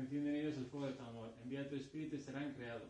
enciende 0.00 0.30
en 0.30 0.36
ellos 0.36 0.56
el 0.58 0.66
fuego 0.66 0.86
de 0.86 0.92
tu 0.92 1.02
amor. 1.02 1.34
Envía 1.42 1.68
tu 1.68 1.76
Espíritu 1.76 2.16
y 2.16 2.20
serán 2.20 2.54
creados. 2.54 2.82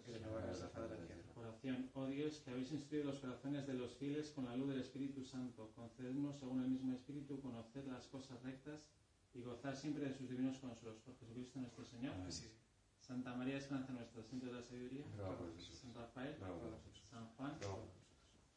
Oración, 1.37 1.91
oh 1.95 2.07
Dios, 2.07 2.41
que 2.45 2.51
habéis 2.51 2.73
instruido 2.73 3.07
los 3.07 3.21
corazones 3.21 3.67
de 3.67 3.75
los 3.75 3.97
fieles 3.97 4.31
con 4.31 4.47
la 4.47 4.57
luz 4.57 4.69
del 4.69 4.81
Espíritu 4.81 5.25
Santo, 5.25 5.71
concedednos 5.77 6.39
según 6.39 6.63
el 6.63 6.69
mismo 6.69 6.93
Espíritu 6.95 7.41
conocer 7.41 7.85
las 7.87 8.07
cosas 8.09 8.43
rectas 8.43 8.89
y 9.35 9.43
gozar 9.43 9.77
siempre 9.77 10.05
de 10.05 10.15
sus 10.15 10.29
divinos 10.29 10.59
consuelos 10.59 10.99
por 11.01 11.17
Jesucristo 11.19 11.61
nuestro 11.61 11.85
Señor. 11.85 12.15
Santa 13.01 13.35
María, 13.35 13.57
esperanza 13.57 13.93
nuestra, 13.93 14.23
centro 14.23 14.49
de 14.53 14.57
la 14.57 14.63
sabiduría. 14.63 15.05
San 15.75 15.95
Rafael, 15.95 16.37
San 17.11 17.27
Juan. 17.37 17.53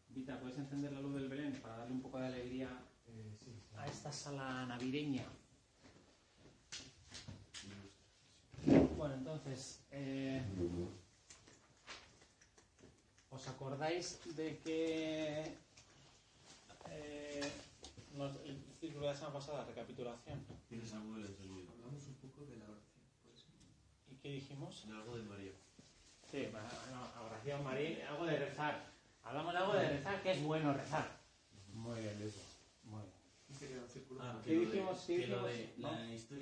Vita, 0.09 0.39
¿puedes 0.39 0.57
encender 0.57 0.91
la 0.91 1.01
luz 1.01 1.13
del 1.15 1.29
Belén 1.29 1.53
para 1.61 1.77
darle 1.77 1.93
un 1.93 2.01
poco 2.01 2.19
de 2.19 2.25
alegría 2.25 2.67
a 3.77 3.87
esta 3.87 4.11
sala 4.11 4.65
navideña? 4.65 5.25
Bueno, 9.01 9.15
entonces, 9.15 9.81
eh, 9.89 10.43
¿os 13.31 13.47
acordáis 13.47 14.19
de 14.35 14.59
que 14.59 15.41
eh, 16.91 17.51
nos- 18.13 18.35
el 18.45 18.61
círculo 18.79 19.07
de 19.07 19.13
la 19.13 19.17
semana 19.17 19.33
pasada, 19.39 19.65
recapitulación? 19.65 20.45
¿Tienes 20.69 20.93
algo 20.93 21.15
del 21.15 21.35
sonido? 21.35 21.71
Hablamos 21.71 22.05
un 22.09 22.13
poco 22.21 22.45
de 22.45 22.57
la 22.57 22.65
oración. 22.65 23.01
pues. 23.23 23.45
¿Y 24.11 24.15
qué 24.21 24.29
dijimos? 24.33 24.85
Algo 24.85 25.17
de 25.17 25.23
María. 25.23 25.51
Sí, 26.29 26.47
bueno, 26.51 26.67
oración, 27.25 27.63
María, 27.63 28.07
algo 28.07 28.25
de 28.27 28.37
rezar. 28.37 28.85
Hablamos 29.23 29.51
de 29.53 29.57
algo 29.57 29.73
de 29.73 29.89
rezar, 29.97 30.21
que 30.21 30.31
es 30.33 30.43
bueno 30.43 30.73
rezar. 30.75 31.09
Muy 31.73 31.99
bien, 32.01 32.19
Luis. 32.19 32.35
Muy 32.83 33.01
bien. 33.01 33.11
Ah, 34.19 34.39
¿Qué 34.45 34.51
de- 34.51 34.59
dijimos? 34.59 35.03
¿Qué 35.07 35.17
que 35.21 35.27
lo 35.27 35.47
dijimos? 35.47 35.75
de 35.75 35.81
¿No? 35.81 35.91
la 35.91 36.13
historia 36.13 36.40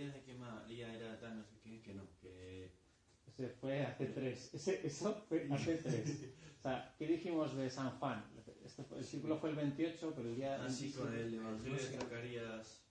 AC3. 4.00 4.50
Ese, 4.54 4.88
eso 4.88 5.26
fue 5.28 5.48
AC3. 5.50 6.32
O 6.60 6.62
sea, 6.62 6.96
¿qué 6.98 7.08
dijimos 7.08 7.56
de 7.56 7.70
San 7.70 7.98
Juan? 8.00 8.24
Este, 8.66 8.84
el 8.96 9.04
círculo 9.04 9.38
fue 9.38 9.52
el 9.52 9.56
28, 9.56 10.14
pero 10.16 10.30
el 10.30 10.36
día... 10.36 10.64
Así 10.64 10.92
con 10.92 11.14
el 11.14 11.34
Evangelio 11.34 11.78
de 11.78 11.84
Zacarías... 11.84 12.84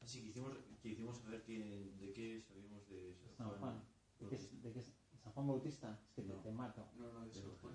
Así 0.00 0.22
que 0.22 0.28
hicimos, 0.28 0.52
que 0.80 0.88
hicimos 0.90 1.18
saber 1.18 1.42
que, 1.42 1.58
de 1.98 2.12
qué 2.12 2.40
sabíamos 2.40 2.88
de 2.88 3.16
San 3.36 3.48
Juan. 3.48 3.58
Juan. 3.58 3.82
¿De, 4.20 4.28
qué, 4.28 4.36
de 4.62 4.72
qué, 4.72 4.80
¿San 4.80 5.32
Juan 5.32 5.48
Bautista? 5.48 5.98
Es 6.06 6.14
que 6.14 6.22
no. 6.22 6.34
te, 6.34 6.52
mato. 6.52 6.86
No, 6.96 7.12
no, 7.12 7.26
de 7.26 7.32
San 7.32 7.50
Juan. 7.60 7.74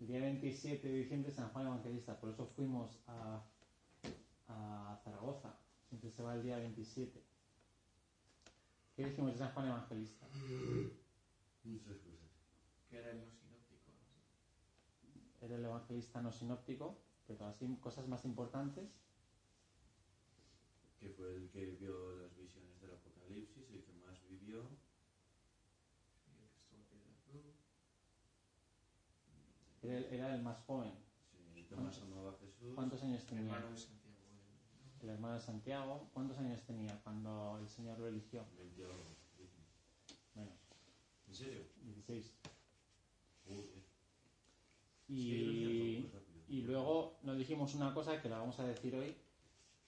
el 0.00 0.06
día 0.06 0.20
27 0.20 0.88
de 0.88 0.94
diciembre 0.94 1.30
San 1.30 1.50
Juan 1.50 1.66
Evangelista. 1.66 2.18
Por 2.18 2.30
eso 2.30 2.46
fuimos 2.46 3.02
a, 3.06 3.44
a 4.46 5.00
Zaragoza. 5.04 5.58
Siempre 5.88 6.10
se 6.10 6.22
va 6.22 6.36
el 6.36 6.42
día 6.42 6.56
27. 6.56 7.22
¿Qué 8.98 9.04
dijimos 9.04 9.30
de 9.30 9.38
San 9.38 9.52
Juan 9.52 9.68
Evangelista? 9.68 10.26
Muchas 11.62 11.98
cosas. 11.98 12.32
Que 12.90 12.96
era 12.96 13.12
el 13.12 13.20
no 13.20 13.30
sinóptico. 13.30 13.92
no 13.92 15.20
sé. 15.38 15.46
Era 15.46 15.54
el 15.54 15.64
evangelista 15.64 16.20
no 16.20 16.32
sinóptico, 16.32 16.98
pero 17.24 17.46
así 17.46 17.76
cosas 17.76 18.08
más 18.08 18.24
importantes. 18.24 18.90
Que 20.98 21.10
fue 21.10 21.32
el 21.36 21.48
que 21.48 21.64
vio 21.78 22.16
las 22.16 22.36
visiones 22.36 22.80
del 22.80 22.90
Apocalipsis, 22.90 23.70
el 23.70 23.84
que 23.84 23.92
más 24.04 24.20
vivió. 24.26 24.68
Y 26.26 26.42
el 26.42 26.50
que 26.50 26.58
estuvo 26.58 26.80
a 26.80 26.88
pie 26.88 26.98
de 26.98 27.06
la 27.06 27.14
cruz. 27.22 27.54
Era 29.80 29.96
el, 29.96 30.04
era 30.06 30.34
el 30.34 30.42
más 30.42 30.58
joven. 30.64 30.92
Sí, 31.30 31.36
el 31.54 31.68
que 31.68 31.76
más 31.76 32.02
amaba 32.02 32.32
a 32.32 32.38
Jesús. 32.38 32.74
¿Cuántos 32.74 33.00
años 33.04 33.24
tenía? 33.26 33.44
hermano 33.54 33.70
de 33.70 33.78
Santiago. 33.78 34.17
El- 35.02 35.08
hermano 35.10 35.34
de 35.34 35.40
Santiago. 35.40 36.08
¿Cuántos 36.12 36.38
años 36.38 36.62
tenía 36.62 36.98
cuando 37.02 37.58
el 37.60 37.68
Señor 37.68 37.98
lo 37.98 38.08
eligió? 38.08 38.44
20 38.58 38.84
algo, 38.84 39.04
dicen. 39.38 39.60
Menos, 40.34 40.54
¿En 41.28 41.34
serio? 41.34 41.62
16. 41.82 42.32
Joder. 43.46 43.82
Y, 45.08 46.10
y 46.48 46.62
luego 46.62 47.18
nos 47.22 47.38
dijimos 47.38 47.74
una 47.74 47.94
cosa 47.94 48.20
que 48.20 48.28
la 48.28 48.38
vamos 48.38 48.58
a 48.60 48.66
decir 48.66 48.94
hoy, 48.94 49.16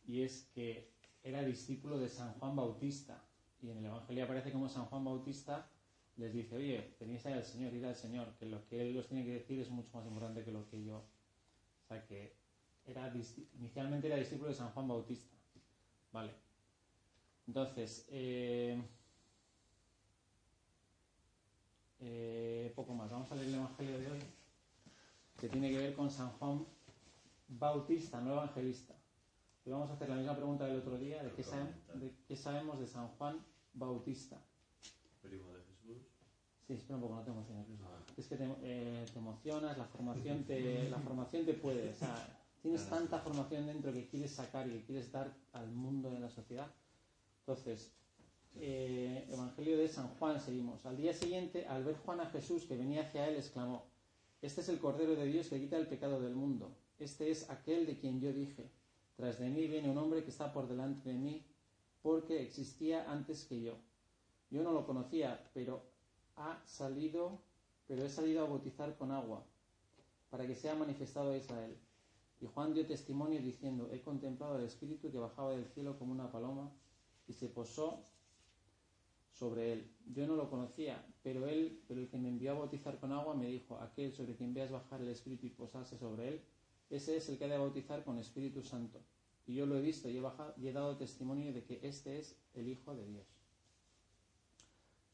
y 0.07 0.23
es 0.23 0.49
que 0.55 0.91
era 1.23 1.43
discípulo 1.43 1.99
de 1.99 2.09
San 2.09 2.33
Juan 2.35 2.57
Bautista. 2.57 3.23
Y 3.63 3.71
en 3.71 3.79
el 3.79 3.87
Evangelio 3.87 4.25
aparece 4.25 4.53
como 4.53 4.69
San 4.69 4.87
Juan 4.87 5.05
Bautista 5.05 5.69
les 6.17 6.33
dice, 6.35 6.57
oye, 6.57 6.95
tenéis 6.99 7.25
ahí 7.27 7.33
al 7.35 7.45
Señor, 7.45 7.73
id 7.73 7.85
al 7.85 7.95
Señor, 7.97 8.35
que 8.39 8.45
lo 8.47 8.67
que 8.67 8.91
Él 8.91 8.97
os 8.99 9.07
tiene 9.09 9.25
que 9.25 9.33
decir 9.35 9.59
es 9.61 9.71
mucho 9.71 9.91
más 9.97 10.07
importante 10.07 10.45
que 10.45 10.53
lo 10.53 10.69
que 10.69 10.85
yo. 10.85 10.99
O 10.99 11.87
sea 11.89 12.05
que 12.07 12.37
era, 12.87 13.13
inicialmente 13.59 14.07
era 14.07 14.17
discípulo 14.17 14.49
de 14.49 14.55
San 14.55 14.71
Juan 14.73 14.89
Bautista. 14.89 15.35
Vale. 16.13 16.33
Entonces, 17.47 18.07
eh, 18.11 18.81
eh, 22.01 22.73
poco 22.75 22.95
más. 22.95 23.11
Vamos 23.11 23.31
a 23.31 23.35
leer 23.37 23.49
el 23.49 23.55
Evangelio 23.55 23.99
de 23.99 24.11
hoy, 24.11 24.21
que 25.39 25.49
tiene 25.49 25.71
que 25.71 25.79
ver 25.79 25.95
con 25.95 26.11
San 26.11 26.31
Juan 26.33 26.67
Bautista, 27.49 28.21
no 28.21 28.33
evangelista. 28.33 28.95
Y 29.65 29.71
vamos 29.71 29.91
a 29.91 29.95
hacer 29.95 30.09
la 30.09 30.17
misma 30.17 30.37
pregunta 30.37 30.65
del 30.67 30.79
otro 30.79 30.97
día, 30.97 31.23
de 31.23 31.33
qué, 31.33 31.43
sabe- 31.43 31.75
de 31.95 32.15
qué 32.27 32.37
sabemos 32.37 32.79
de 32.81 32.87
San 32.87 33.09
Juan 33.09 33.45
Bautista. 33.75 34.41
Primo 35.23 35.53
de 35.53 35.63
Jesús. 35.65 36.03
Sí, 36.67 36.75
espera 36.75 36.97
un 36.97 37.03
poco, 37.03 37.15
no 37.17 37.23
te 37.23 37.31
emociones. 37.31 37.67
Ah. 37.83 37.99
Es 38.17 38.27
que 38.29 38.37
te, 38.37 38.45
eh, 38.63 39.05
te 39.13 39.19
emocionas, 39.19 39.77
la 39.77 39.85
formación 39.87 40.45
te, 40.45 40.89
la 40.89 40.99
formación 40.99 41.45
te 41.45 41.55
puede. 41.55 41.91
O 41.91 41.95
sea, 41.95 42.40
tienes 42.63 42.83
Claro, 42.83 42.97
tanta 42.99 43.19
formación 43.19 43.67
dentro 43.67 43.93
que 43.93 44.07
quieres 44.09 44.33
sacar 44.33 44.69
y 44.69 44.73
que 44.73 44.85
quieres 44.85 45.11
dar 45.11 45.35
al 45.53 45.71
mundo 45.71 46.11
de 46.11 46.21
la 46.21 46.31
sociedad. 46.31 46.71
Entonces, 47.41 47.93
eh, 48.57 49.27
Evangelio 49.31 49.79
de 49.79 49.89
San 49.89 50.09
Juan, 50.17 50.41
seguimos. 50.41 50.85
Al 50.87 50.97
día 50.97 51.13
siguiente, 51.13 51.67
al 51.67 51.85
ver 51.85 51.97
Juan 51.97 52.21
a 52.21 52.27
Jesús 52.27 52.65
que 52.65 52.77
venía 52.77 53.03
hacia 53.03 53.29
él, 53.29 53.37
exclamó, 53.37 53.85
Este 54.43 54.61
es 54.61 54.69
el 54.69 54.79
Cordero 54.79 55.15
de 55.15 55.27
Dios 55.27 55.49
que 55.49 55.61
quita 55.61 55.77
el 55.77 55.87
pecado 55.87 56.21
del 56.21 56.35
mundo. 56.35 56.73
Este 56.99 57.31
es 57.31 57.49
aquel 57.49 57.87
de 57.87 57.99
quien 57.99 58.21
yo 58.21 58.33
dije, 58.33 58.71
tras 59.17 59.39
de 59.39 59.49
mí 59.49 59.67
viene 59.67 59.91
un 59.91 59.99
hombre 59.99 60.23
que 60.23 60.31
está 60.31 60.53
por 60.53 60.69
delante 60.69 61.11
de 61.11 61.19
mí, 61.19 61.45
porque 62.03 62.43
existía 62.43 63.11
antes 63.11 63.45
que 63.45 63.61
yo. 63.63 63.75
Yo 64.51 64.63
no 64.63 64.73
lo 64.73 64.87
conocía, 64.87 65.51
pero 65.55 65.83
ha 66.37 66.61
salido, 66.67 67.39
pero 67.87 68.05
he 68.05 68.09
salido 68.09 68.45
a 68.45 68.49
bautizar 68.49 68.97
con 68.97 69.13
agua, 69.13 69.45
para 70.31 70.47
que 70.47 70.55
sea 70.55 70.75
manifestado 70.75 71.33
a 71.33 71.37
Israel. 71.37 71.77
Y 72.41 72.47
Juan 72.47 72.73
dio 72.73 72.87
testimonio 72.87 73.41
diciendo, 73.41 73.91
he 73.93 74.01
contemplado 74.01 74.55
al 74.57 74.65
Espíritu 74.65 75.11
que 75.11 75.19
bajaba 75.19 75.51
del 75.53 75.67
cielo 75.67 75.99
como 75.99 76.13
una 76.13 76.31
paloma 76.33 76.71
y 77.29 77.33
se 77.35 77.49
posó 77.49 78.03
sobre 79.33 79.73
él. 79.73 79.91
Yo 80.15 80.27
no 80.27 80.37
lo 80.37 80.49
conocía, 80.49 81.05
pero 81.23 81.47
él, 81.47 81.83
pero 81.87 82.01
el 82.01 82.09
que 82.09 82.19
me 82.19 82.29
envió 82.29 82.53
a 82.53 82.59
bautizar 82.59 82.99
con 82.99 83.13
agua 83.13 83.35
me 83.35 83.47
dijo, 83.47 83.79
aquel 83.79 84.13
sobre 84.13 84.37
quien 84.37 84.55
veas 84.55 84.71
bajar 84.71 85.01
el 85.03 85.09
Espíritu 85.09 85.47
y 85.47 85.51
posarse 85.51 85.99
sobre 85.99 86.29
él, 86.29 86.41
ese 86.89 87.17
es 87.17 87.29
el 87.29 87.39
que 87.39 87.45
ha 87.45 87.49
de 87.49 87.59
bautizar 87.59 88.05
con 88.05 88.19
Espíritu 88.19 88.63
Santo. 88.63 89.01
Y 89.47 89.55
yo 89.55 89.67
lo 89.67 89.77
he 89.77 89.81
visto 89.81 90.09
y 90.09 90.17
he, 90.17 90.21
bajado- 90.21 90.55
y 90.57 90.69
he 90.69 90.73
dado 90.73 90.97
testimonio 90.97 91.53
de 91.53 91.65
que 91.65 91.81
este 91.83 92.19
es 92.19 92.37
el 92.55 92.69
Hijo 92.69 92.95
de 92.95 93.07
Dios. 93.07 93.27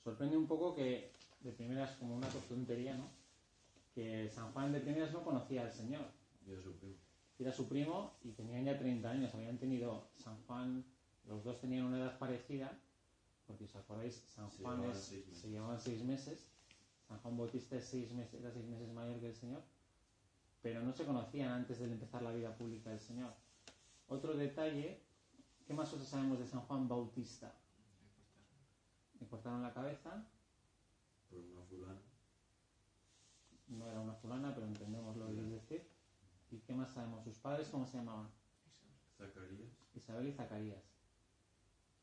Sorprende 0.02 0.36
un 0.36 0.46
poco 0.46 0.74
que 0.74 1.12
de 1.40 1.52
primeras 1.52 1.96
como 1.96 2.16
una 2.16 2.28
tontería, 2.28 2.96
¿no? 2.96 3.08
Que 3.94 4.28
San 4.30 4.52
Juan 4.52 4.72
de 4.72 4.80
primeras 4.80 5.12
no 5.12 5.24
conocía 5.24 5.62
al 5.62 5.72
Señor. 5.72 6.04
Era 7.38 7.52
su 7.52 7.68
primo 7.68 8.14
y 8.24 8.32
tenían 8.32 8.64
ya 8.64 8.78
30 8.78 9.10
años. 9.10 9.34
Habían 9.34 9.58
tenido 9.58 10.08
San 10.16 10.36
Juan, 10.44 10.84
los 11.26 11.44
dos 11.44 11.60
tenían 11.60 11.84
una 11.86 11.98
edad 11.98 12.18
parecida, 12.18 12.78
porque 13.46 13.64
os 13.64 13.76
acordáis, 13.76 14.24
San 14.28 14.50
Se 14.50 14.62
Juan 14.62 14.76
llevaban 14.76 14.96
es- 14.96 15.04
seis 15.04 15.26
meses. 15.26 15.40
se 15.42 15.48
llevaban 15.50 15.80
seis 15.80 16.02
meses. 16.04 16.48
San 17.06 17.18
Juan 17.20 17.36
Bautista 17.36 17.76
es 17.76 17.84
seis 17.84 18.12
meses, 18.12 18.40
era 18.40 18.50
seis 18.50 18.64
meses 18.66 18.90
mayor 18.92 19.20
que 19.20 19.28
el 19.28 19.34
Señor, 19.34 19.62
pero 20.62 20.82
no 20.82 20.92
se 20.92 21.04
conocían 21.04 21.52
antes 21.52 21.78
de 21.78 21.84
empezar 21.84 22.22
la 22.22 22.32
vida 22.32 22.56
pública 22.56 22.90
del 22.90 23.00
Señor. 23.00 23.32
Otro 24.08 24.34
detalle 24.34 25.02
¿Qué 25.66 25.74
más 25.74 25.88
cosas 25.90 26.06
sabemos 26.06 26.38
de 26.38 26.46
San 26.46 26.60
Juan 26.60 26.86
Bautista? 26.86 27.52
Le 29.18 29.26
cortaron 29.26 29.62
la 29.62 29.72
cabeza, 29.74 30.24
Por 31.28 31.40
una 31.40 31.60
fulana. 31.62 32.00
no 33.66 33.90
era 33.90 34.00
una 34.00 34.14
fulana, 34.14 34.54
pero 34.54 34.68
entendemos 34.68 35.16
lo 35.16 35.26
que 35.26 35.32
quieres 35.34 35.50
decir. 35.50 35.88
¿Y 36.56 36.60
qué 36.60 36.72
más 36.72 36.90
sabemos? 36.90 37.22
¿Sus 37.22 37.36
padres 37.36 37.68
cómo 37.68 37.86
se 37.86 37.98
llamaban? 37.98 38.30
Zacarías. 39.18 39.68
Isabel 39.94 40.28
y 40.28 40.32
Zacarías. 40.32 40.82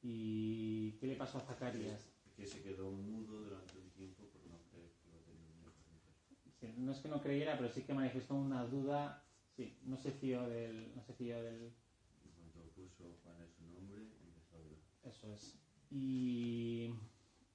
¿Y 0.04 0.92
qué 1.00 1.08
le 1.08 1.16
pasó 1.16 1.40
a 1.40 1.42
Zacarías? 1.42 2.08
Que 2.36 2.46
se 2.46 2.62
quedó 2.62 2.92
mudo 2.92 3.46
durante 3.46 3.80
un 3.80 3.90
tiempo 3.90 4.28
por 4.28 4.46
no 4.46 4.60
creer 4.70 4.92
que 5.02 5.10
iba 5.10 5.18
a 5.18 5.24
tener 5.24 5.42
un 5.42 5.60
hijo 5.60 5.74
mujer. 5.92 6.14
Sí, 6.60 6.74
No 6.78 6.92
es 6.92 7.00
que 7.00 7.10
no 7.10 7.20
creyera, 7.20 7.58
pero 7.58 7.74
sí 7.74 7.82
que 7.82 7.96
manifestó 7.96 8.36
una 8.36 8.64
duda. 8.66 9.24
Sí, 9.56 9.76
no 9.86 9.98
se 9.98 10.12
fió 10.12 10.48
del. 10.48 10.96
No 10.96 11.02
se 11.02 11.14
fió 11.14 11.42
del. 11.42 11.74
En 12.24 12.32
cuanto 12.36 12.62
puso 12.76 13.06
Juan 13.24 13.42
en 13.42 13.50
su 13.50 13.64
nombre, 13.72 14.02
empezó 14.02 14.56
a 14.56 14.60
hablar. 14.60 14.80
Eso 15.02 15.34
es. 15.34 15.58
Y 15.90 16.94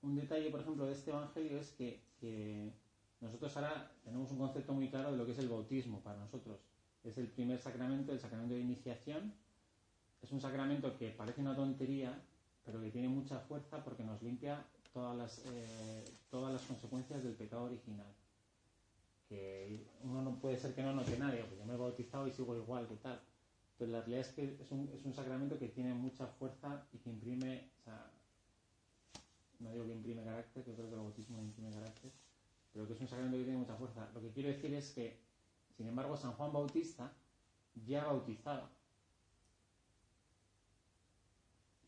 un 0.03 0.17
detalle, 0.17 0.51
por 0.51 0.61
ejemplo, 0.63 0.85
de 0.85 0.95
este 0.95 1.13
evangelio 1.13 1.61
es 1.61 1.71
que, 1.71 2.03
que 2.19 2.73
nosotros 3.21 3.57
ahora 3.57 3.93
tenemos 4.03 4.33
un 4.33 4.39
concepto 4.39 4.73
muy 4.75 4.91
claro 4.91 5.13
de 5.13 5.17
lo 5.17 5.25
que 5.25 5.33
es 5.33 5.39
el 5.39 5.49
bautismo 5.49 6.03
para 6.03 6.19
nosotros. 6.19 6.68
Es 7.05 7.17
el 7.19 7.29
primer 7.29 7.59
sacramento, 7.61 8.13
el 8.13 8.21
sacramento 8.21 8.55
de 8.55 8.61
iniciación. 8.61 9.33
Es 10.23 10.33
un 10.33 10.41
sacramento 10.41 10.97
que 10.99 11.11
parece 11.11 11.41
una 11.41 11.55
tontería, 11.55 12.13
pero 12.65 12.81
que 12.81 12.91
tiene 12.91 13.09
mucha 13.09 13.39
fuerza 13.39 13.83
porque 13.85 14.05
nos 14.05 14.21
limpia 14.23 14.65
todas 14.93 15.17
las, 15.17 15.39
eh, 15.47 16.05
todas 16.31 16.53
las 16.53 16.63
consecuencias 16.63 17.23
del 17.23 17.35
pecado 17.35 17.65
original. 17.65 18.07
Que 19.29 19.87
uno 20.03 20.23
no 20.23 20.35
puede 20.41 20.57
ser 20.57 20.75
que 20.75 20.83
no 20.83 20.93
note 20.93 21.19
nadie, 21.19 21.41
porque 21.43 21.59
yo 21.59 21.67
me 21.67 21.75
he 21.75 21.77
bautizado 21.77 22.27
y 22.27 22.33
sigo 22.33 22.57
igual, 22.57 22.87
¿qué 22.89 22.97
tal? 22.97 23.21
Pero 23.79 23.93
la 23.93 24.01
realidad 24.01 24.21
es 24.21 24.29
que 24.29 24.57
es 24.61 24.71
un, 24.73 24.91
es 24.93 25.05
un 25.05 25.15
sacramento 25.15 25.59
que 25.59 25.69
tiene 25.69 25.95
mucha 25.95 26.27
fuerza 26.27 26.85
y 26.93 26.99
que 26.99 27.11
imprime, 27.11 27.71
o 27.81 27.85
sea, 27.85 28.11
no 29.61 29.73
digo 29.73 29.87
que 29.87 29.93
imprime 29.93 30.25
carácter, 30.25 30.65
que 30.65 30.71
yo 30.71 30.77
creo 30.77 30.89
que 30.89 30.95
el 30.95 31.01
bautismo 31.01 31.39
imprime 31.41 31.71
carácter, 31.71 32.11
pero 32.73 32.87
que 32.87 32.95
es 32.95 33.01
un 33.01 33.09
sacramento 33.09 33.39
que 33.39 33.45
tiene 33.45 33.59
mucha 33.59 33.77
fuerza. 33.77 34.09
Lo 34.15 34.21
que 34.21 34.31
quiero 34.31 34.49
decir 34.49 34.75
es 34.75 34.91
que, 34.93 35.17
sin 35.79 35.87
embargo, 35.87 36.17
San 36.17 36.33
Juan 36.33 36.53
Bautista 36.53 37.13
ya 37.87 38.05
bautizaba. 38.05 38.69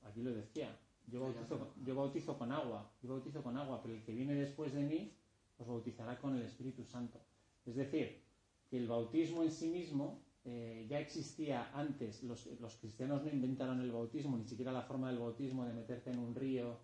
Aquí 0.05 0.23
lo 0.23 0.31
decía, 0.33 0.79
yo 1.09 1.21
bautizo, 1.21 1.59
con- 1.59 1.85
yo 1.85 1.95
bautizo 1.97 2.39
con 2.39 2.53
agua, 2.53 2.89
yo 3.03 3.11
bautizo 3.11 3.43
con 3.43 3.57
agua, 3.59 3.83
pero 3.83 3.95
el 3.95 4.03
que 4.05 4.13
viene 4.13 4.35
después 4.35 4.73
de 4.73 4.83
mí 4.83 5.13
os 5.59 5.67
bautizará 5.67 6.19
con 6.19 6.37
el 6.37 6.43
Espíritu 6.43 6.85
Santo. 6.85 7.19
Es 7.67 7.75
decir, 7.75 8.23
que 8.71 8.79
el 8.79 8.87
bautismo 8.87 9.43
en 9.43 9.51
sí 9.51 9.69
mismo 9.69 10.23
eh, 10.45 10.87
ya 10.89 11.01
existía 11.01 11.71
antes. 11.75 12.23
Los, 12.23 12.47
los 12.61 12.77
cristianos 12.77 13.25
no 13.25 13.29
inventaron 13.29 13.81
el 13.81 13.91
bautismo, 13.91 14.39
ni 14.39 14.45
siquiera 14.45 14.71
la 14.73 14.83
forma 14.83 15.09
del 15.11 15.19
bautismo 15.19 15.65
de 15.67 15.75
meterte 15.75 16.11
en 16.11 16.19
un 16.21 16.35
río. 16.35 16.79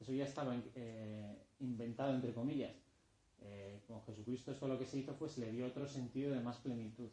Eso 0.00 0.12
ya 0.12 0.24
estaba 0.24 0.56
eh, 0.74 1.46
inventado, 1.60 2.14
entre 2.14 2.32
comillas. 2.34 2.74
Eh, 3.42 3.82
con 3.86 4.02
Jesucristo 4.02 4.52
esto 4.52 4.66
lo 4.66 4.78
que 4.78 4.86
se 4.86 4.98
hizo 4.98 5.14
fue 5.14 5.28
se 5.28 5.40
le 5.40 5.52
dio 5.52 5.66
otro 5.66 5.86
sentido 5.86 6.32
de 6.32 6.40
más 6.40 6.56
plenitud. 6.58 7.08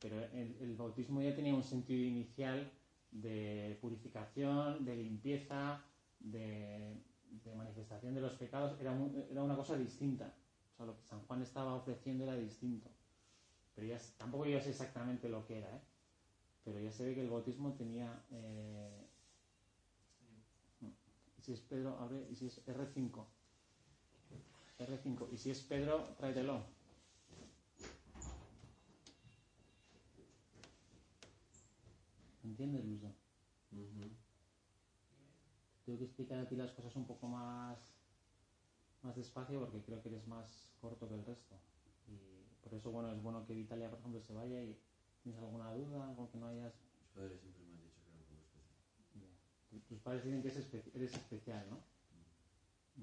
Pero 0.00 0.18
el, 0.18 0.56
el 0.60 0.76
bautismo 0.76 1.20
ya 1.22 1.34
tenía 1.34 1.54
un 1.54 1.62
sentido 1.62 2.02
inicial 2.02 2.70
de 3.10 3.76
purificación, 3.80 4.84
de 4.84 4.96
limpieza, 4.96 5.82
de, 6.20 6.96
de 7.44 7.54
manifestación 7.54 8.14
de 8.14 8.20
los 8.20 8.34
pecados. 8.34 8.80
Era, 8.80 8.92
una 8.92 9.56
cosa 9.56 9.76
distinta. 9.76 10.34
O 10.72 10.76
sea, 10.76 10.86
lo 10.86 10.96
que 10.96 11.02
San 11.04 11.20
Juan 11.26 11.42
estaba 11.42 11.74
ofreciendo 11.74 12.24
era 12.24 12.36
distinto. 12.36 12.88
Pero 13.74 13.86
ya, 13.86 13.98
tampoco 14.16 14.46
yo 14.46 14.60
sé 14.60 14.70
exactamente 14.70 15.28
lo 15.28 15.46
que 15.46 15.58
era, 15.58 15.68
¿eh? 15.68 15.80
Pero 16.64 16.80
ya 16.80 16.92
se 16.92 17.04
ve 17.04 17.14
que 17.14 17.22
el 17.22 17.30
bautismo 17.30 17.72
tenía... 17.74 18.22
eh, 18.30 19.06
y 20.80 21.42
si 21.42 21.52
es 21.54 21.60
Pedro, 21.60 21.98
abre, 21.98 22.26
y 22.30 22.36
si 22.36 22.46
es 22.46 22.66
R5. 22.66 23.24
R5. 24.90 25.28
Y 25.32 25.36
si 25.36 25.50
es 25.50 25.60
Pedro, 25.62 26.14
tráetelo. 26.18 26.64
¿Entiendes, 32.44 32.84
Luis? 32.84 33.00
Tengo 35.84 35.98
que 35.98 36.04
explicar 36.04 36.38
a 36.38 36.48
ti 36.48 36.56
las 36.56 36.72
cosas 36.72 36.94
un 36.96 37.06
poco 37.06 37.26
más, 37.26 37.78
más 39.02 39.16
despacio 39.16 39.60
porque 39.60 39.82
creo 39.82 40.02
que 40.02 40.08
eres 40.08 40.26
más 40.26 40.72
corto 40.80 41.08
que 41.08 41.14
el 41.14 41.24
resto. 41.24 41.56
Y 42.08 42.18
por 42.62 42.74
eso, 42.74 42.90
bueno, 42.90 43.12
es 43.12 43.22
bueno 43.22 43.44
que 43.46 43.54
Vitalia, 43.54 43.90
por 43.90 43.98
ejemplo, 43.98 44.20
se 44.20 44.32
vaya 44.34 44.62
y 44.62 44.78
tienes 45.22 45.40
alguna 45.40 45.72
duda, 45.74 46.08
algo 46.08 46.30
que 46.30 46.38
no 46.38 46.48
hayas... 46.48 46.74
Mis 47.14 47.20
padres 47.20 47.40
siempre 47.40 47.64
me 47.66 47.76
han 47.76 47.82
dicho 47.82 48.00
que 48.04 48.10
era 48.10 48.18
un 48.18 48.26
poco 48.26 48.44
especial. 48.44 49.88
Tus 49.88 49.98
padres 50.00 50.24
dicen 50.24 50.42
que 50.42 50.48
eres 50.96 51.12
especial, 51.14 51.66
¿no? 51.70 51.99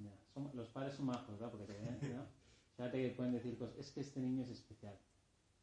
Ya. 0.04 0.12
Son- 0.34 0.52
los 0.54 0.68
padres 0.70 0.94
son 0.96 1.06
majos, 1.08 1.32
¿verdad? 1.40 1.52
Porque 1.52 1.66
te 1.66 1.74
ven, 1.74 2.16
¿no? 2.16 2.26
Fíjate 2.78 3.02
que 3.10 3.16
pueden 3.16 3.34
decir 3.34 3.58
cosas, 3.58 3.76
es 3.78 3.92
que 3.92 4.02
este 4.02 4.20
niño 4.20 4.44
es 4.44 4.50
especial. 4.50 4.98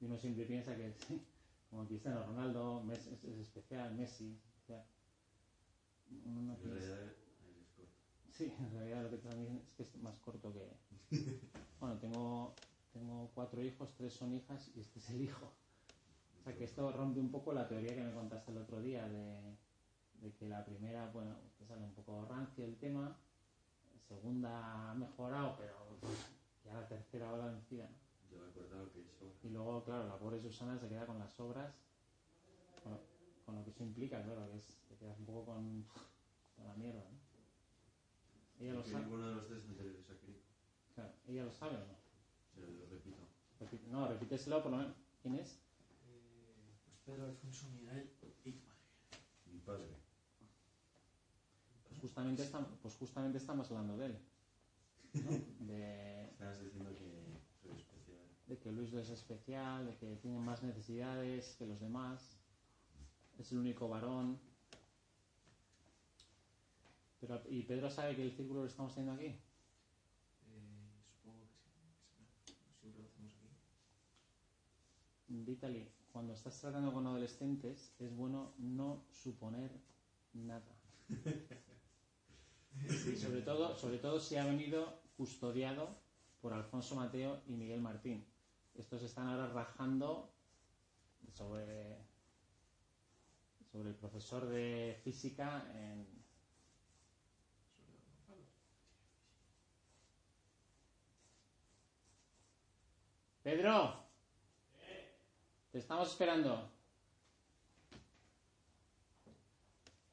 Y 0.00 0.06
uno 0.06 0.18
siempre 0.18 0.44
piensa 0.44 0.74
que 0.76 0.92
sí, 0.92 1.22
como 1.70 1.86
Cristiano 1.86 2.24
Ronaldo, 2.26 2.82
Messi 2.82 3.10
es, 3.10 3.24
es 3.24 3.38
especial, 3.38 3.94
Messi. 3.94 4.38
Uno 6.26 6.42
no 6.42 6.56
piensa- 6.56 6.76
eres 7.00 7.16
corto. 7.76 7.92
Sí, 8.32 8.52
en 8.58 8.70
realidad 8.72 9.02
lo 9.04 9.10
que 9.10 9.16
dicen 9.16 9.60
es 9.64 9.72
que 9.74 9.82
es 9.84 9.96
más 9.96 10.18
corto 10.20 10.52
que... 10.52 10.68
Bueno, 11.80 11.98
tengo, 11.98 12.54
tengo 12.92 13.30
cuatro 13.34 13.62
hijos, 13.62 13.92
tres 13.94 14.12
son 14.14 14.32
hijas 14.34 14.70
y 14.74 14.80
este 14.80 14.98
es 15.00 15.10
el 15.10 15.22
hijo. 15.22 15.52
O 16.40 16.42
sea 16.44 16.56
que 16.56 16.64
esto 16.64 16.90
rompe 16.92 17.20
un 17.20 17.30
poco 17.30 17.52
la 17.52 17.68
teoría 17.68 17.94
que 17.94 18.02
me 18.02 18.12
contaste 18.12 18.52
el 18.52 18.58
otro 18.58 18.80
día 18.80 19.06
de, 19.08 19.56
de 20.20 20.32
que 20.34 20.48
la 20.48 20.64
primera, 20.64 21.10
bueno, 21.12 21.36
te 21.58 21.66
sale 21.66 21.84
un 21.84 21.92
poco 21.92 22.24
rancio 22.24 22.64
el 22.64 22.76
tema, 22.76 23.18
segunda 24.08 24.90
ha 24.90 24.94
mejorado, 24.94 25.56
pero 25.58 25.74
ya 26.64 26.74
la 26.74 26.88
tercera 26.88 27.28
ahora 27.30 27.46
vencida. 27.46 27.84
¿no? 27.88 27.96
Yo 28.30 28.42
me 28.42 28.48
acordaba 28.50 28.90
que 28.92 29.00
eso. 29.00 29.32
Y 29.42 29.48
luego, 29.50 29.84
claro, 29.84 30.06
la 30.08 30.18
pobre 30.18 30.40
Susana 30.40 30.78
se 30.78 30.88
queda 30.88 31.06
con 31.06 31.18
las 31.18 31.38
obras, 31.40 31.74
con 32.82 32.92
lo, 32.92 33.00
con 33.44 33.54
lo 33.56 33.64
que 33.64 33.70
eso 33.70 33.82
implica, 33.82 34.22
claro, 34.22 34.48
que 34.50 34.56
es, 34.56 34.66
te 34.88 34.96
quedas 34.96 35.18
un 35.18 35.26
poco 35.26 35.44
con, 35.46 35.84
con 36.56 36.66
la 36.66 36.74
mierda, 36.74 37.00
¿no? 37.00 37.24
Ella 38.60 38.74
lo 38.74 38.84
sabe, 38.84 39.04
ninguno 39.04 39.28
de 39.28 39.34
los 39.34 39.46
tres 39.46 39.62
claro, 40.94 41.12
ella 41.26 41.44
lo 41.44 41.52
sabe 41.52 41.76
o 41.76 41.80
no. 41.80 41.94
Se 42.54 42.60
lo 42.60 42.86
repito. 42.86 43.16
Repite- 43.60 43.88
no, 43.88 44.06
repíteselo 44.08 44.62
por 44.62 44.70
lo 44.72 44.78
menos. 44.78 44.94
¿Quién 45.22 45.34
es? 45.36 45.58
Eh, 46.06 46.54
pues 46.84 46.98
Pedro 47.04 47.26
Alfonso 47.26 47.68
Miguel 47.70 48.10
y 48.44 48.52
tu 48.52 48.60
madre. 48.60 48.80
Mi 49.46 49.58
padre. 49.60 50.03
Justamente, 52.04 52.42
estamos, 52.42 52.68
pues 52.82 52.94
justamente 52.96 53.38
estamos 53.38 53.70
hablando 53.70 53.96
de 53.96 54.06
él. 54.06 54.18
¿no? 55.14 55.30
De, 55.66 56.24
Estabas 56.24 56.62
diciendo 56.62 56.90
que 56.90 57.40
soy 57.62 57.70
especial. 57.78 58.20
de 58.46 58.58
que 58.58 58.72
Luis 58.72 58.92
es 58.92 59.08
especial, 59.08 59.86
de 59.86 59.96
que 59.96 60.16
tiene 60.16 60.38
más 60.38 60.62
necesidades 60.62 61.56
que 61.56 61.66
los 61.66 61.80
demás, 61.80 62.36
es 63.38 63.50
el 63.52 63.58
único 63.58 63.88
varón. 63.88 64.38
Pero, 67.20 67.40
¿Y 67.48 67.62
Pedro 67.62 67.88
sabe 67.88 68.14
que 68.14 68.22
el 68.22 68.32
círculo 68.32 68.60
lo 68.60 68.66
estamos 68.66 68.94
teniendo 68.94 69.18
aquí? 69.18 69.28
Eh, 69.28 69.40
supongo 71.06 71.40
que 71.40 71.56
sí. 71.56 71.70
que 72.18 72.52
sí. 72.52 72.54
Siempre 72.82 73.00
lo 73.00 73.08
hacemos 73.08 73.32
aquí. 73.34 73.48
Vitaly, 75.28 75.88
cuando 76.12 76.34
estás 76.34 76.60
tratando 76.60 76.92
con 76.92 77.06
adolescentes 77.06 77.94
es 77.98 78.14
bueno 78.14 78.52
no 78.58 79.06
suponer 79.10 79.70
nada. 80.34 80.76
Y 82.82 83.16
sobre 83.16 83.42
todo, 83.42 83.76
sobre 83.76 83.98
todo 83.98 84.20
si 84.20 84.36
ha 84.36 84.44
venido 84.44 85.00
custodiado 85.16 85.96
por 86.40 86.52
Alfonso 86.52 86.94
Mateo 86.94 87.42
y 87.46 87.52
Miguel 87.54 87.80
Martín. 87.80 88.26
Estos 88.74 89.02
están 89.02 89.28
ahora 89.28 89.46
rajando 89.48 90.30
sobre, 91.32 91.98
sobre 93.70 93.90
el 93.90 93.94
profesor 93.94 94.46
de 94.46 95.00
física 95.02 95.70
en. 95.74 96.24
Pedro, 103.42 103.94
te 105.70 105.78
estamos 105.78 106.08
esperando. 106.08 106.70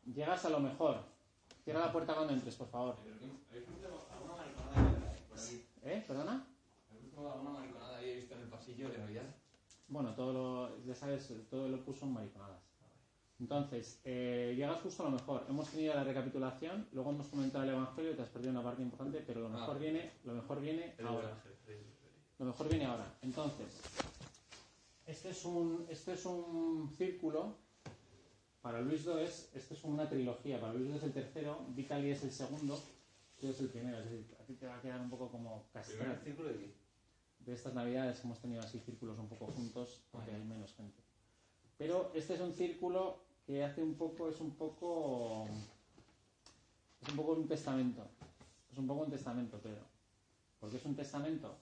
Llegas 0.05 0.43
a 0.45 0.49
lo 0.49 0.59
mejor. 0.59 1.10
Cierra 1.63 1.79
la 1.85 1.91
puerta 1.91 2.13
cuando 2.15 2.33
entres, 2.33 2.55
por 2.55 2.67
favor. 2.67 2.95
¿Eh? 5.83 6.03
¿Perdona? 6.07 6.45
¿Habéis 6.89 7.05
visto 7.05 7.31
alguna 7.31 7.49
mariconada 7.51 7.97
ahí 7.97 8.09
he 8.09 8.15
visto 8.17 8.35
en 8.35 8.41
el 8.41 8.47
pasillo? 8.47 8.89
Bueno, 9.87 10.13
todo 10.15 10.33
lo, 10.33 10.83
ya 10.85 10.95
sabes, 10.95 11.33
todo 11.49 11.67
lo 11.67 11.83
puso 11.83 12.05
en 12.05 12.13
mariconadas. 12.13 12.61
Entonces, 13.39 13.99
eh, 14.05 14.53
llegas 14.55 14.79
justo 14.81 15.01
a 15.03 15.09
lo 15.09 15.17
mejor. 15.17 15.45
Hemos 15.49 15.67
tenido 15.69 15.95
la 15.95 16.03
recapitulación, 16.03 16.87
luego 16.91 17.09
hemos 17.09 17.27
comentado 17.27 17.63
el 17.63 17.71
Evangelio, 17.71 18.15
te 18.15 18.21
has 18.21 18.29
perdido 18.29 18.51
una 18.51 18.63
parte 18.63 18.83
importante, 18.83 19.23
pero 19.25 19.41
lo 19.41 19.49
mejor 19.49 19.75
Ah. 19.75 19.79
viene, 19.79 20.11
lo 20.23 20.33
mejor 20.33 20.61
viene 20.61 20.95
ahora. 21.03 21.41
Lo 22.37 22.45
mejor 22.45 22.69
viene 22.69 22.85
ahora. 22.85 23.05
Entonces, 23.23 23.81
este 25.07 25.29
es 25.29 25.43
un, 25.45 25.85
este 25.89 26.13
es 26.13 26.25
un 26.25 26.93
círculo 26.97 27.55
para 28.61 28.81
Luis 28.81 29.05
II 29.05 29.21
es, 29.21 29.51
esto 29.55 29.73
es 29.73 29.79
como 29.79 29.95
una 29.95 30.07
trilogía, 30.07 30.59
para 30.59 30.73
Luis 30.73 30.87
II 30.89 30.97
es 30.97 31.03
el 31.03 31.13
tercero, 31.13 31.65
Vitali 31.69 32.11
es 32.11 32.23
el 32.23 32.31
segundo, 32.31 32.79
tú 33.39 33.49
es 33.49 33.59
el 33.59 33.69
primero, 33.69 33.97
es 33.99 34.05
decir, 34.05 34.35
a 34.39 34.43
ti 34.43 34.53
te 34.53 34.67
va 34.67 34.77
a 34.77 34.81
quedar 34.81 35.01
un 35.01 35.09
poco 35.09 35.29
como 35.29 35.63
¿Primer 35.71 35.85
castrati. 35.85 36.23
círculo 36.25 36.49
de 36.49 36.55
qué? 36.55 36.73
De 37.39 37.53
estas 37.53 37.73
navidades 37.73 38.23
hemos 38.23 38.39
tenido 38.39 38.61
así 38.61 38.79
círculos 38.79 39.17
un 39.17 39.27
poco 39.27 39.47
juntos 39.47 40.03
porque 40.11 40.31
hay 40.31 40.43
menos 40.43 40.73
gente. 40.75 41.01
Pero 41.77 42.11
este 42.13 42.35
es 42.35 42.39
un 42.39 42.53
círculo 42.53 43.23
que 43.47 43.63
hace 43.63 43.81
un 43.81 43.95
poco, 43.95 44.29
es 44.29 44.39
un 44.39 44.51
poco, 44.51 45.47
es 47.01 47.09
un 47.09 47.15
poco 47.15 47.31
un 47.33 47.47
testamento. 47.47 48.05
Es 48.71 48.77
un 48.77 48.85
poco 48.85 49.01
un 49.01 49.09
testamento, 49.09 49.59
Pedro. 49.59 49.83
¿Por 50.59 50.69
qué 50.69 50.77
es 50.77 50.85
un 50.85 50.95
testamento? 50.95 51.57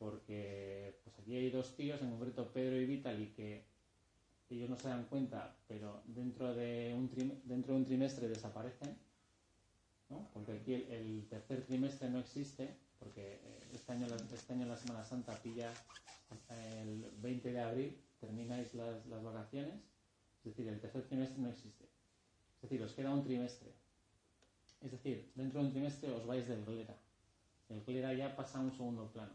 Porque 0.00 0.98
pues 1.04 1.16
aquí 1.20 1.36
hay 1.36 1.50
dos 1.50 1.76
tíos, 1.76 2.02
en 2.02 2.10
concreto 2.10 2.52
Pedro 2.52 2.80
y 2.80 2.86
Vitali, 2.86 3.28
que 3.28 3.69
ellos 4.56 4.70
no 4.70 4.76
se 4.76 4.88
dan 4.88 5.04
cuenta, 5.04 5.54
pero 5.68 6.02
dentro 6.06 6.54
de 6.54 6.92
un, 6.94 7.08
dentro 7.44 7.74
de 7.74 7.80
un 7.80 7.84
trimestre 7.84 8.28
desaparecen, 8.28 8.96
¿no? 10.08 10.28
porque 10.34 10.52
aquí 10.52 10.74
el, 10.74 11.26
tercer 11.28 11.64
trimestre 11.64 12.10
no 12.10 12.18
existe, 12.18 12.76
porque 12.98 13.34
eh, 13.34 13.68
este 13.72 13.92
año, 13.92 14.06
este 14.06 14.52
año 14.52 14.66
la 14.66 14.76
Semana 14.76 15.04
Santa 15.04 15.32
pilla 15.42 15.72
el 16.48 17.10
20 17.22 17.52
de 17.52 17.60
abril, 17.60 17.96
termináis 18.20 18.74
las, 18.74 19.06
las 19.06 19.22
vacaciones, 19.22 19.74
es 20.44 20.44
decir, 20.44 20.68
el 20.68 20.80
tercer 20.80 21.02
trimestre 21.06 21.40
no 21.40 21.50
existe. 21.50 21.84
Es 22.56 22.62
decir, 22.62 22.82
os 22.82 22.92
queda 22.92 23.10
un 23.10 23.24
trimestre. 23.24 23.72
Es 24.80 24.90
decir, 24.90 25.30
dentro 25.34 25.60
de 25.60 25.66
un 25.66 25.72
trimestre 25.72 26.10
os 26.12 26.26
vais 26.26 26.46
del 26.48 26.64
glera. 26.64 26.96
El 27.68 27.82
glera 27.84 28.12
ya 28.14 28.34
pasa 28.34 28.58
a 28.58 28.62
un 28.62 28.72
segundo 28.72 29.06
plano. 29.12 29.32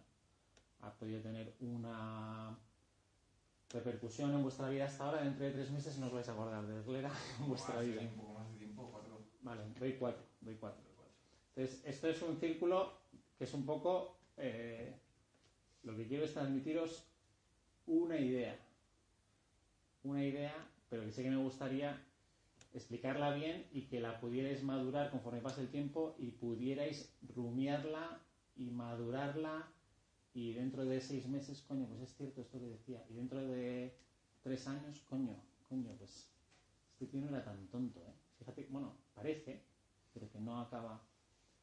Ha 0.81 0.91
podido 0.93 1.21
tener 1.21 1.55
una 1.61 2.57
repercusión 3.75 4.33
en 4.33 4.41
vuestra 4.41 4.69
vida 4.69 4.85
hasta 4.85 5.03
ahora, 5.03 5.21
dentro 5.21 5.45
de 5.45 5.51
tres 5.51 5.69
meses 5.69 5.99
no 5.99 6.07
os 6.07 6.13
vais 6.13 6.29
a 6.29 6.31
acordar 6.31 6.65
del 6.65 6.81
glera 6.83 7.11
en 7.39 7.49
vuestra 7.49 7.77
Hace 7.77 7.91
vida. 7.91 8.01
Un 8.01 8.15
poco 8.15 8.33
más 8.33 8.49
de 8.51 8.57
tiempo, 8.57 8.89
cuatro. 8.89 9.19
Vale, 9.41 9.61
doy 9.77 9.93
cuatro, 9.93 10.23
doy 10.41 10.55
cuatro. 10.55 10.81
Entonces, 11.55 11.81
esto 11.85 12.07
es 12.07 12.21
un 12.21 12.37
círculo 12.37 12.93
que 13.37 13.43
es 13.43 13.53
un 13.53 13.65
poco, 13.65 14.17
eh, 14.37 14.95
lo 15.83 15.95
que 15.95 16.07
quiero 16.07 16.23
es 16.23 16.33
transmitiros 16.33 17.05
una 17.85 18.17
idea. 18.17 18.57
Una 20.03 20.23
idea, 20.23 20.55
pero 20.89 21.03
que 21.03 21.11
sé 21.11 21.23
que 21.23 21.29
me 21.29 21.43
gustaría 21.43 22.01
explicarla 22.73 23.33
bien 23.33 23.67
y 23.71 23.83
que 23.83 23.99
la 23.99 24.19
pudierais 24.19 24.63
madurar 24.63 25.11
conforme 25.11 25.41
pase 25.41 25.61
el 25.61 25.69
tiempo 25.69 26.15
y 26.17 26.31
pudierais 26.31 27.13
rumiarla 27.35 28.21
y 28.55 28.69
madurarla 28.71 29.67
y 30.35 30.51
dentro 30.51 30.83
de 30.83 30.99
seis 30.99 31.25
meses, 31.27 31.61
coño, 31.61 31.87
pues 31.87 32.01
es 32.01 32.13
cierto 32.17 32.41
esto 32.41 32.59
que 32.59 32.67
decía, 32.67 33.01
y 33.09 33.13
dentro 33.13 33.39
de 33.39 33.95
tres 34.43 34.67
años, 34.67 34.99
coño, 35.09 35.33
coño, 35.69 35.95
pues 35.97 36.29
este 36.91 37.07
tío 37.07 37.21
no 37.21 37.29
era 37.29 37.43
tan 37.43 37.65
tonto, 37.67 38.01
¿eh? 38.01 38.13
Fíjate, 38.37 38.67
bueno, 38.69 38.93
parece, 39.13 39.63
pero 40.13 40.29
que 40.29 40.39
no 40.41 40.59
acaba. 40.59 41.01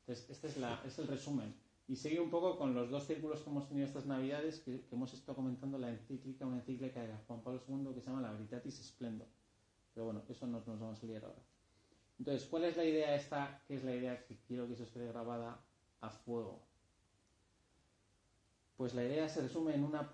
Entonces, 0.00 0.30
este 0.30 0.48
es, 0.48 0.56
la, 0.56 0.82
es 0.86 0.98
el 0.98 1.06
resumen. 1.06 1.54
Y 1.86 1.96
sigue 1.96 2.18
un 2.18 2.30
poco 2.30 2.56
con 2.56 2.72
los 2.72 2.88
dos 2.88 3.06
círculos 3.06 3.42
que 3.42 3.50
hemos 3.50 3.68
tenido 3.68 3.86
estas 3.86 4.06
navidades, 4.06 4.60
que, 4.60 4.80
que 4.80 4.94
hemos 4.94 5.12
estado 5.12 5.36
comentando 5.36 5.76
la 5.76 5.90
encíclica, 5.90 6.46
una 6.46 6.56
encíclica 6.56 7.02
de 7.02 7.14
Juan 7.26 7.42
Pablo 7.42 7.60
II 7.68 7.92
que 7.94 8.00
se 8.00 8.06
llama 8.06 8.22
La 8.22 8.32
Veritatis 8.32 8.76
Splendor. 8.76 9.28
Pero 9.92 10.06
bueno, 10.06 10.22
eso 10.26 10.46
no 10.46 10.62
nos 10.66 10.80
vamos 10.80 11.02
a 11.02 11.06
liar 11.06 11.26
ahora. 11.26 11.42
Entonces, 12.18 12.48
¿cuál 12.48 12.64
es 12.64 12.76
la 12.78 12.86
idea 12.86 13.14
esta? 13.14 13.62
Que 13.68 13.74
es 13.74 13.84
la 13.84 13.94
idea 13.94 14.24
que 14.24 14.38
quiero 14.46 14.66
que 14.66 14.76
se 14.76 14.84
os 14.84 14.90
quede 14.90 15.08
grabada 15.08 15.60
a 16.00 16.08
fuego. 16.08 16.71
Pues 18.82 18.94
la 18.94 19.04
idea 19.04 19.28
se 19.28 19.42
resume 19.42 19.76
en 19.76 19.84
una 19.84 20.12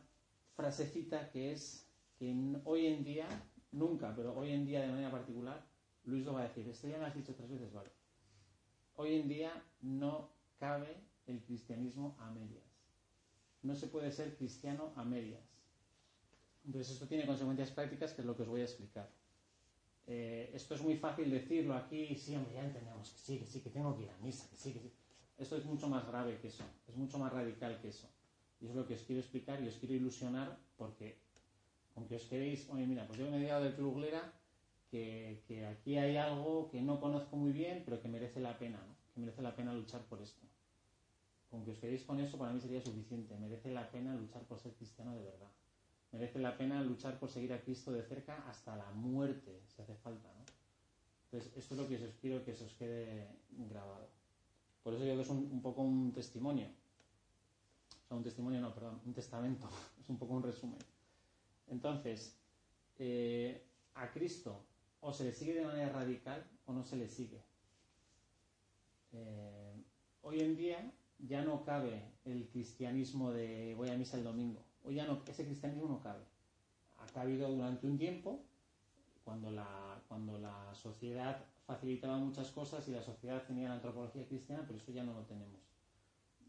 frasecita 0.55 1.31
que 1.31 1.53
es 1.53 1.89
que 2.19 2.37
hoy 2.65 2.85
en 2.85 3.03
día, 3.03 3.27
nunca, 3.73 4.13
pero 4.15 4.39
hoy 4.39 4.51
en 4.51 4.67
día 4.67 4.83
de 4.83 4.89
manera 4.89 5.11
particular, 5.11 5.65
Luis 6.05 6.27
lo 6.27 6.35
va 6.35 6.41
a 6.41 6.49
decir, 6.49 6.69
esto 6.69 6.87
ya 6.87 6.99
me 6.99 7.07
has 7.07 7.15
dicho 7.15 7.35
tres 7.35 7.49
veces, 7.49 7.73
vale. 7.73 7.89
Hoy 8.97 9.15
en 9.15 9.27
día 9.27 9.65
no 9.81 10.29
cabe 10.59 10.99
el 11.27 11.43
cristianismo 11.45 12.15
a 12.19 12.31
medias. 12.31 12.67
No 13.63 13.75
se 13.75 13.87
puede 13.87 14.13
ser 14.13 14.37
cristiano 14.37 14.93
a 14.97 15.03
medias. 15.03 15.49
Entonces 16.67 16.93
esto 16.93 17.07
tiene 17.07 17.25
consecuencias 17.25 17.71
prácticas 17.71 18.13
que 18.13 18.21
es 18.21 18.27
lo 18.27 18.37
que 18.37 18.43
os 18.43 18.49
voy 18.49 18.61
a 18.61 18.65
explicar. 18.65 19.09
Eh, 20.07 20.51
esto 20.53 20.75
es 20.75 20.83
muy 20.83 20.99
fácil 20.99 21.31
decirlo 21.31 21.75
aquí, 21.75 22.15
sí, 22.17 22.37
hombre, 22.37 22.53
ya 22.53 22.67
entendemos 22.67 23.09
que 23.13 23.19
sí, 23.19 23.39
que 23.39 23.47
sí, 23.47 23.63
que 23.63 23.71
tengo 23.71 23.97
que 23.97 24.03
ir 24.03 24.11
a 24.11 24.19
misa, 24.19 24.47
que 24.51 24.57
sí, 24.59 24.75
que 24.75 24.81
sí. 24.81 24.93
Esto 25.39 25.57
es 25.57 25.65
mucho 25.65 25.89
más 25.89 26.07
grave 26.07 26.39
que 26.39 26.49
eso, 26.49 26.65
es 26.87 26.97
mucho 26.97 27.19
más 27.19 27.33
radical 27.33 27.81
que 27.81 27.89
eso. 27.89 28.11
Y 28.61 28.67
es 28.67 28.75
lo 28.75 28.87
que 28.87 28.95
os 28.95 29.03
quiero 29.03 29.21
explicar 29.21 29.63
y 29.63 29.69
os 29.69 29.77
quiero 29.77 29.95
ilusionar 29.95 30.59
porque, 30.77 31.17
aunque 31.95 32.17
os 32.17 32.25
queréis, 32.25 32.69
oye, 32.71 32.87
mira, 32.87 33.07
pues 33.07 33.19
yo 33.19 33.31
me 33.31 33.37
he 33.37 33.41
llegado 33.41 33.65
del 33.65 33.75
Club 33.75 34.05
que, 34.91 35.43
que 35.47 35.67
aquí 35.67 35.99
hay 35.99 36.17
algo 36.17 36.69
que 36.71 36.81
no 36.81 37.01
conozco 37.01 37.37
muy 37.37 37.53
bien, 37.53 37.83
pero 37.85 38.01
que 38.01 38.09
merece 38.09 38.41
la 38.41 38.59
pena, 38.59 38.79
¿no? 38.79 38.95
que 39.15 39.21
merece 39.21 39.43
la 39.43 39.55
pena 39.55 39.75
luchar 39.75 40.03
por 40.07 40.21
esto. 40.23 40.47
Aunque 41.53 41.71
os 41.71 41.79
quedéis 41.79 42.05
con 42.05 42.21
eso, 42.21 42.37
para 42.37 42.53
mí 42.53 42.61
sería 42.61 42.81
suficiente. 42.81 43.37
Merece 43.39 43.71
la 43.71 43.91
pena 43.91 44.15
luchar 44.15 44.43
por 44.43 44.59
ser 44.59 44.73
cristiano 44.75 45.15
de 45.15 45.23
verdad. 45.23 45.51
Merece 46.13 46.39
la 46.39 46.57
pena 46.57 46.83
luchar 46.83 47.19
por 47.19 47.31
seguir 47.31 47.53
a 47.53 47.61
Cristo 47.61 47.93
de 47.93 48.03
cerca 48.03 48.45
hasta 48.49 48.77
la 48.77 48.91
muerte, 48.93 49.63
si 49.67 49.83
hace 49.83 49.95
falta. 49.95 50.29
¿no? 50.29 50.45
Entonces, 51.25 51.57
esto 51.57 51.75
es 51.75 51.81
lo 51.81 51.89
que 51.89 51.97
os 51.97 52.15
quiero 52.21 52.45
que 52.45 52.55
se 52.55 52.65
os 52.65 52.75
quede 52.75 53.29
grabado. 53.51 54.09
Por 54.83 54.95
eso 54.95 55.05
yo 55.05 55.17
que 55.17 55.23
es 55.23 55.29
un 55.31 55.61
poco 55.61 55.83
un 55.83 56.13
testimonio. 56.13 56.69
Un 58.11 58.23
testimonio, 58.23 58.61
no, 58.61 58.75
perdón, 58.75 59.01
un 59.05 59.13
testamento. 59.13 59.69
Es 60.01 60.09
un 60.09 60.17
poco 60.17 60.35
un 60.35 60.43
resumen. 60.43 60.79
Entonces, 61.69 62.35
eh, 62.99 63.63
a 63.95 64.11
Cristo 64.11 64.65
o 65.01 65.13
se 65.13 65.25
le 65.25 65.33
sigue 65.33 65.55
de 65.55 65.65
manera 65.65 65.93
radical 65.93 66.45
o 66.67 66.73
no 66.73 66.83
se 66.83 66.97
le 66.97 67.09
sigue. 67.09 67.43
Eh, 69.13 69.85
hoy 70.23 70.41
en 70.41 70.57
día 70.57 70.93
ya 71.19 71.43
no 71.43 71.65
cabe 71.65 72.03
el 72.25 72.49
cristianismo 72.49 73.33
de 73.33 73.75
voy 73.77 73.91
a 73.91 73.97
misa 73.97 74.17
el 74.17 74.25
domingo. 74.25 74.63
Hoy 74.85 74.95
ya 74.95 75.07
no, 75.07 75.23
ese 75.27 75.45
cristianismo 75.45 75.87
no 75.89 76.01
cabe. 76.01 76.25
Ha 76.99 77.07
cabido 77.07 77.51
durante 77.51 77.87
un 77.87 77.99
tiempo 77.99 78.41
cuando 79.25 79.51
la, 79.51 80.03
cuando 80.09 80.39
la 80.39 80.75
sociedad 80.75 81.45
facilitaba 81.67 82.17
muchas 82.17 82.51
cosas 82.51 82.89
y 82.89 82.93
la 82.93 83.03
sociedad 83.03 83.47
tenía 83.47 83.69
la 83.69 83.75
antropología 83.75 84.27
cristiana, 84.27 84.65
pero 84.67 84.79
eso 84.79 84.91
ya 84.91 85.05
no 85.05 85.13
lo 85.13 85.23
tenemos. 85.27 85.61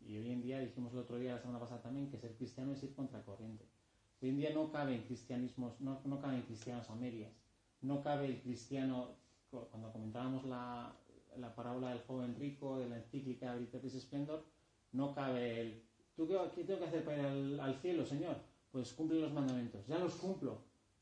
Y 0.10 0.18
hoy 0.18 0.32
en 0.32 0.42
día, 0.42 0.60
dijimos 0.60 0.92
el 0.94 1.00
otro 1.00 1.18
día, 1.18 1.34
la 1.36 1.40
semana 1.40 1.60
pasada 1.60 1.84
también, 1.84 2.10
que 2.10 2.18
ser 2.18 2.36
cristiano 2.36 2.74
es 2.74 2.82
ir 2.84 2.96
contracorriente. 2.96 3.64
Hoy 4.22 4.30
en 4.30 4.38
día 4.38 4.50
no 4.54 4.72
caben 4.72 5.04
cristianismos, 5.04 5.80
no, 5.82 6.02
no 6.04 6.20
caben 6.20 6.42
cristianos 6.42 6.90
a 6.90 6.96
medias. 6.96 7.32
No 7.82 8.02
cabe 8.02 8.26
el 8.26 8.42
cristiano, 8.42 9.18
cu- 9.52 9.68
cuando 9.70 9.92
comentábamos 9.92 10.46
la, 10.46 10.92
la 11.38 11.54
parábola 11.56 11.92
del 11.92 12.02
joven 12.08 12.36
rico, 12.36 12.80
de 12.80 12.90
la 12.90 12.98
encíclica 12.98 13.54
Veritatis 13.54 14.02
Splendor, 14.02 14.44
no 14.94 15.14
cabe 15.14 15.62
el, 15.62 15.84
¿tú 16.16 16.28
qué, 16.28 16.40
qué 16.56 16.64
tengo 16.64 16.80
que 16.80 16.86
hacer 16.88 17.04
para 17.06 17.18
ir 17.20 17.26
al, 17.28 17.60
al 17.60 17.76
cielo, 17.76 18.04
Señor? 18.04 18.36
Pues 18.72 18.94
cumple 18.94 19.20
los 19.22 19.32
mandamientos. 19.32 19.86
Ya 19.88 20.00
los 20.00 20.16
cumplo. 20.16 20.58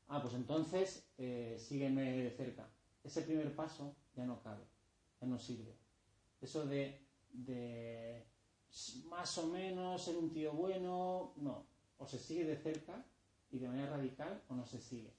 Ah, 0.08 0.20
pues 0.20 0.34
entonces 0.34 1.10
eh, 1.16 1.56
sígueme 1.58 2.24
de 2.24 2.30
cerca. 2.30 2.68
Ese 3.02 3.22
primer 3.22 3.54
paso 3.54 3.96
ya 4.14 4.26
no 4.26 4.42
cabe, 4.42 4.64
ya 5.20 5.26
no 5.26 5.38
sirve. 5.38 5.74
Eso 6.40 6.66
de, 6.66 7.00
más 9.08 9.36
o 9.38 9.48
menos 9.48 10.02
ser 10.02 10.16
un 10.16 10.32
tío 10.32 10.52
bueno, 10.52 11.32
no. 11.36 11.66
O 11.98 12.06
se 12.06 12.18
sigue 12.18 12.44
de 12.44 12.56
cerca 12.56 13.04
y 13.50 13.58
de 13.58 13.68
manera 13.68 13.90
radical 13.90 14.42
o 14.48 14.54
no 14.54 14.66
se 14.66 14.80
sigue. 14.80 15.12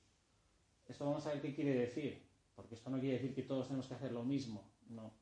Esto 0.87 1.05
vamos 1.05 1.25
a 1.25 1.33
ver 1.33 1.41
qué 1.41 1.53
quiere 1.53 1.75
decir, 1.75 2.21
porque 2.55 2.75
esto 2.75 2.89
no 2.89 2.99
quiere 2.99 3.15
decir 3.15 3.35
que 3.35 3.43
todos 3.43 3.67
tenemos 3.67 3.87
que 3.87 3.93
hacer 3.93 4.11
lo 4.11 4.23
mismo, 4.23 4.63
no. 4.89 5.13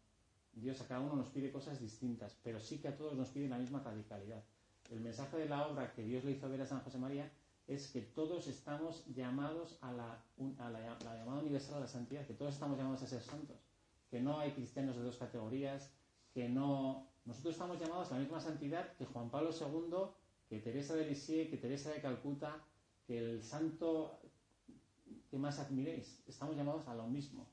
Dios 0.53 0.81
a 0.81 0.87
cada 0.87 1.01
uno 1.01 1.15
nos 1.15 1.29
pide 1.29 1.51
cosas 1.51 1.79
distintas, 1.79 2.37
pero 2.43 2.59
sí 2.59 2.79
que 2.79 2.87
a 2.87 2.97
todos 2.97 3.15
nos 3.15 3.29
pide 3.29 3.47
la 3.47 3.57
misma 3.57 3.79
radicalidad. 3.79 4.43
El 4.89 5.01
mensaje 5.01 5.37
de 5.37 5.49
la 5.49 5.67
obra 5.67 5.93
que 5.93 6.03
Dios 6.03 6.23
le 6.23 6.31
hizo 6.31 6.49
ver 6.49 6.61
a 6.61 6.65
San 6.65 6.79
José 6.81 6.97
María 6.97 7.31
es 7.67 7.91
que 7.91 8.01
todos 8.01 8.47
estamos 8.47 9.05
llamados 9.13 9.77
a 9.81 9.91
la, 9.91 10.23
a 10.57 10.69
la, 10.69 10.79
la 10.79 11.15
llamada 11.15 11.41
universal 11.41 11.75
a 11.75 11.79
la 11.81 11.87
santidad, 11.87 12.25
que 12.25 12.33
todos 12.33 12.53
estamos 12.53 12.77
llamados 12.77 13.03
a 13.03 13.07
ser 13.07 13.21
santos, 13.21 13.57
que 14.09 14.21
no 14.21 14.39
hay 14.39 14.51
cristianos 14.53 14.95
de 14.95 15.03
dos 15.03 15.17
categorías, 15.17 15.91
que 16.33 16.47
no... 16.47 17.07
Nosotros 17.27 17.55
estamos 17.55 17.77
llamados 17.77 18.09
a 18.09 18.15
la 18.15 18.21
misma 18.21 18.39
santidad 18.39 18.93
que 18.93 19.05
Juan 19.05 19.29
Pablo 19.29 19.49
II, 19.51 19.97
que 20.47 20.59
Teresa 20.59 20.95
de 20.95 21.05
Lisieux, 21.05 21.49
que 21.49 21.57
Teresa 21.57 21.91
de 21.91 21.99
Calcuta, 21.99 22.63
que 23.05 23.19
el 23.19 23.43
santo 23.43 24.17
que 25.29 25.37
más 25.37 25.59
admiréis. 25.59 26.23
Estamos 26.25 26.55
llamados 26.55 26.87
a 26.87 26.95
lo 26.95 27.05
mismo. 27.05 27.45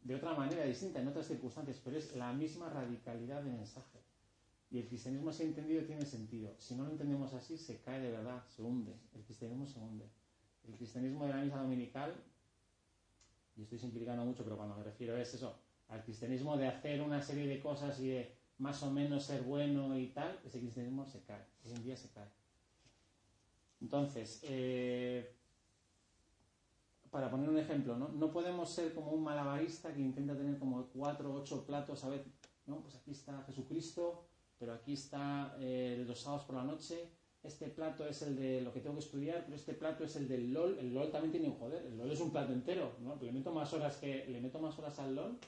De 0.00 0.14
otra 0.14 0.34
manera 0.34 0.64
distinta, 0.64 1.00
en 1.00 1.08
otras 1.08 1.26
circunstancias, 1.26 1.80
pero 1.82 1.96
es 1.96 2.14
la 2.14 2.32
misma 2.32 2.68
radicalidad 2.68 3.42
de 3.42 3.50
mensaje. 3.50 3.98
Y 4.70 4.78
el 4.78 4.86
cristianismo 4.86 5.30
así 5.30 5.42
entendido 5.42 5.82
tiene 5.84 6.06
sentido. 6.06 6.54
Si 6.58 6.76
no 6.76 6.84
lo 6.84 6.90
entendemos 6.90 7.34
así, 7.34 7.58
se 7.58 7.80
cae 7.80 8.00
de 8.00 8.12
verdad, 8.12 8.44
se 8.46 8.62
hunde. 8.62 8.94
El 9.12 9.22
cristianismo 9.24 9.66
se 9.66 9.80
hunde. 9.80 10.08
El 10.68 10.76
cristianismo 10.76 11.24
de 11.24 11.30
la 11.30 11.42
misa 11.42 11.58
dominical, 11.58 12.14
y 13.56 13.62
estoy 13.62 13.78
simplificando 13.78 14.24
mucho, 14.24 14.44
pero 14.44 14.56
cuando 14.56 14.76
me 14.76 14.84
refiero 14.84 15.16
es 15.16 15.34
eso, 15.34 15.58
al 15.88 16.04
cristianismo 16.04 16.56
de 16.56 16.68
hacer 16.68 17.00
una 17.02 17.20
serie 17.20 17.46
de 17.48 17.60
cosas 17.60 17.98
y 18.00 18.08
de 18.08 18.43
más 18.58 18.82
o 18.82 18.90
menos 18.90 19.24
ser 19.24 19.42
bueno 19.42 19.98
y 19.98 20.08
tal, 20.08 20.40
ese 20.44 20.60
cristianismo 20.60 21.06
se 21.06 21.22
cae. 21.22 21.44
Hoy 21.64 21.72
en 21.72 21.82
día 21.82 21.96
se 21.96 22.10
cae. 22.10 22.28
Entonces, 23.80 24.40
eh, 24.44 25.34
para 27.10 27.30
poner 27.30 27.48
un 27.48 27.58
ejemplo, 27.58 27.96
¿no? 27.96 28.08
No 28.08 28.30
podemos 28.32 28.70
ser 28.70 28.94
como 28.94 29.12
un 29.12 29.22
malabarista 29.22 29.92
que 29.92 30.00
intenta 30.00 30.36
tener 30.36 30.58
como 30.58 30.86
cuatro 30.86 31.32
o 31.32 31.40
ocho 31.40 31.64
platos 31.64 32.02
a 32.04 32.08
ver, 32.08 32.24
¿no? 32.66 32.80
Pues 32.80 32.94
aquí 32.96 33.10
está 33.10 33.42
Jesucristo, 33.44 34.24
pero 34.58 34.72
aquí 34.72 34.94
está 34.94 35.56
eh, 35.60 36.02
los 36.06 36.20
sábados 36.20 36.44
por 36.44 36.56
la 36.56 36.64
noche, 36.64 37.10
este 37.44 37.68
plato 37.68 38.06
es 38.08 38.22
el 38.22 38.36
de 38.36 38.62
lo 38.62 38.72
que 38.72 38.80
tengo 38.80 38.96
que 38.96 39.04
estudiar, 39.04 39.44
pero 39.44 39.54
este 39.54 39.74
plato 39.74 40.04
es 40.04 40.16
el 40.16 40.26
del 40.26 40.52
LOL, 40.52 40.78
el 40.78 40.94
LOL 40.94 41.10
también 41.10 41.30
tiene 41.30 41.48
un 41.48 41.58
joder, 41.58 41.84
el 41.84 41.98
LOL 41.98 42.10
es 42.10 42.20
un 42.20 42.30
plato 42.30 42.54
entero, 42.54 42.96
¿no? 43.00 43.16
¿Le 43.20 43.32
meto 43.32 43.52
más 43.52 43.70
horas 43.74 43.98
que 43.98 44.24
le 44.26 44.40
meto 44.40 44.58
más 44.58 44.78
horas 44.78 44.98
al 44.98 45.14
LOL? 45.14 45.38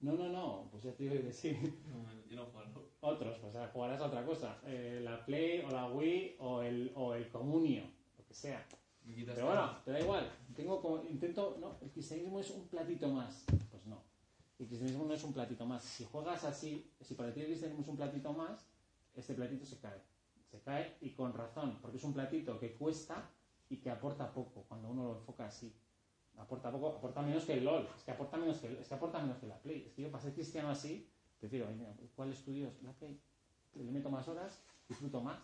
No, 0.00 0.12
no, 0.12 0.28
no, 0.28 0.68
pues 0.70 0.84
ya 0.84 0.92
te 0.92 1.02
digo 1.02 1.20
que 1.20 1.32
sí. 1.32 1.56
No 2.36 2.46
juego. 2.46 2.70
¿no? 2.74 3.08
Otros, 3.08 3.38
pues 3.38 3.54
jugarás 3.72 4.00
a 4.00 4.06
otra 4.06 4.24
cosa, 4.24 4.58
eh, 4.64 5.00
la 5.02 5.24
Play 5.24 5.64
o 5.66 5.70
la 5.70 5.86
Wii 5.90 6.36
o 6.38 6.62
el, 6.62 6.92
o 6.94 7.14
el 7.14 7.28
Comunio, 7.28 7.82
lo 8.18 8.24
que 8.26 8.34
sea. 8.34 8.64
Pero 9.06 9.46
bueno, 9.46 9.76
te 9.84 9.92
da 9.92 10.00
igual. 10.00 10.30
Tengo 10.54 10.80
como, 10.80 11.04
intento, 11.04 11.56
no, 11.60 11.76
el 11.80 11.90
cristianismo 11.90 12.40
es 12.40 12.50
un 12.50 12.66
platito 12.66 13.08
más. 13.08 13.44
Pues 13.70 13.86
no. 13.86 14.02
El 14.58 14.66
cristianismo 14.66 15.04
no 15.04 15.14
es 15.14 15.22
un 15.22 15.32
platito 15.32 15.64
más. 15.64 15.84
Si 15.84 16.04
juegas 16.04 16.44
así, 16.44 16.90
si 17.00 17.14
para 17.14 17.32
ti 17.32 17.40
el 17.40 17.46
cristianismo 17.46 17.82
es 17.82 17.88
un 17.88 17.96
platito 17.96 18.32
más, 18.32 18.66
este 19.14 19.34
platito 19.34 19.64
se 19.64 19.78
cae. 19.78 20.00
Se 20.50 20.60
cae 20.60 20.96
y 21.00 21.10
con 21.10 21.32
razón, 21.32 21.78
porque 21.80 21.98
es 21.98 22.04
un 22.04 22.14
platito 22.14 22.58
que 22.58 22.74
cuesta 22.74 23.30
y 23.68 23.76
que 23.76 23.90
aporta 23.90 24.32
poco 24.32 24.64
cuando 24.68 24.88
uno 24.88 25.04
lo 25.04 25.18
enfoca 25.18 25.46
así. 25.46 25.72
Aporta 26.38 26.70
poco, 26.70 26.88
aporta 26.88 27.22
menos 27.22 27.44
que 27.44 27.54
el 27.54 27.64
LOL, 27.64 27.88
es 27.96 28.02
que 28.02 28.10
aporta 28.10 28.36
menos 28.36 28.58
que, 28.58 28.80
es 28.80 28.88
que 28.88 28.94
aporta 28.94 29.20
menos 29.20 29.38
que 29.38 29.46
la 29.46 29.58
Play. 29.58 29.84
Es 29.86 29.94
que 29.94 30.02
yo 30.02 30.10
para 30.10 30.22
ser 30.22 30.34
cristiano 30.34 30.68
así, 30.68 31.08
prefiero, 31.38 31.68
"Ay, 31.68 31.76
mira, 31.76 31.94
¿cuál 32.14 32.30
estudios? 32.32 32.72
La 32.82 32.92
Play. 32.92 33.18
Le 33.74 33.90
meto 33.90 34.10
más 34.10 34.26
horas, 34.28 34.62
disfruto 34.88 35.20
más. 35.20 35.38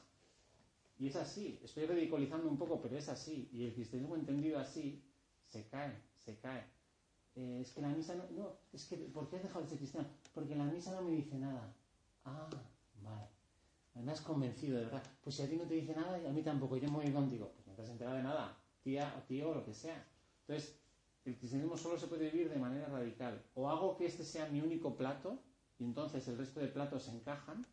Y 0.98 1.08
es 1.08 1.16
así, 1.16 1.58
estoy 1.62 1.86
ridiculizando 1.86 2.48
un 2.48 2.56
poco, 2.56 2.80
pero 2.80 2.96
es 2.96 3.08
así. 3.08 3.48
Y 3.52 3.64
el 3.64 3.74
cristianismo 3.74 4.14
entendido 4.14 4.58
así 4.58 5.02
se 5.48 5.66
cae, 5.68 5.92
se 6.16 6.38
cae. 6.38 6.64
Eh, 7.34 7.60
es 7.62 7.72
que 7.72 7.80
la 7.80 7.88
misa 7.88 8.14
no, 8.14 8.24
no, 8.30 8.56
es 8.72 8.84
que, 8.86 8.96
¿por 8.96 9.28
qué 9.28 9.36
has 9.36 9.42
dejado 9.42 9.62
de 9.62 9.68
ser 9.68 9.78
cristiano? 9.78 10.06
Porque 10.34 10.54
la 10.54 10.64
misa 10.64 10.92
no 10.94 11.02
me 11.02 11.12
dice 11.12 11.38
nada. 11.38 11.74
Ah, 12.24 12.48
vale. 13.02 13.26
Me 13.94 14.12
has 14.12 14.20
convencido, 14.20 14.78
de 14.78 14.84
verdad. 14.84 15.02
Pues 15.22 15.36
si 15.36 15.42
a 15.42 15.48
ti 15.48 15.56
no 15.56 15.64
te 15.64 15.74
dice 15.74 15.94
nada, 15.94 16.20
y 16.20 16.26
a 16.26 16.30
mí 16.30 16.42
tampoco, 16.42 16.76
yo 16.76 16.88
me 16.90 16.98
voy 16.98 17.12
contigo. 17.12 17.50
Pues 17.54 17.66
no 17.66 17.74
te 17.74 17.82
has 17.82 17.88
enterado 17.90 18.16
de 18.16 18.22
nada, 18.22 18.56
tía 18.82 19.14
o 19.18 19.22
tío 19.22 19.50
o 19.50 19.54
lo 19.54 19.64
que 19.64 19.74
sea. 19.74 20.06
Entonces, 20.46 20.78
el 21.24 21.36
cristianismo 21.36 21.76
solo 21.76 21.98
se 21.98 22.06
puede 22.06 22.30
vivir 22.30 22.50
de 22.50 22.58
manera 22.58 22.86
radical. 22.86 23.42
O 23.54 23.68
hago 23.68 23.96
que 23.96 24.06
este 24.06 24.24
sea 24.24 24.46
mi 24.46 24.60
único 24.60 24.96
plato, 24.96 25.38
y 25.82 25.84
entonces 25.84 26.26
el 26.28 26.38
resto 26.38 26.60
de 26.60 26.68
platos 26.68 27.02
se 27.02 27.10
encajan. 27.10 27.66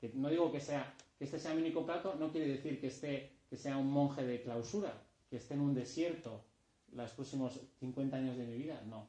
Que 0.00 0.10
no 0.14 0.30
digo 0.30 0.50
que 0.50 0.60
sea 0.60 0.94
que 1.18 1.24
este 1.24 1.38
sea 1.38 1.54
mi 1.54 1.60
único 1.60 1.84
plato, 1.84 2.14
no 2.14 2.32
quiere 2.32 2.48
decir 2.48 2.80
que 2.80 2.86
esté 2.86 3.32
que 3.50 3.56
sea 3.56 3.76
un 3.76 3.90
monje 3.90 4.24
de 4.24 4.42
clausura, 4.42 5.02
que 5.30 5.36
esté 5.36 5.54
en 5.54 5.60
un 5.60 5.74
desierto 5.74 6.44
los 6.92 7.10
próximos 7.12 7.60
50 7.78 8.16
años 8.16 8.36
de 8.36 8.46
mi 8.46 8.56
vida, 8.56 8.82
no. 8.88 9.06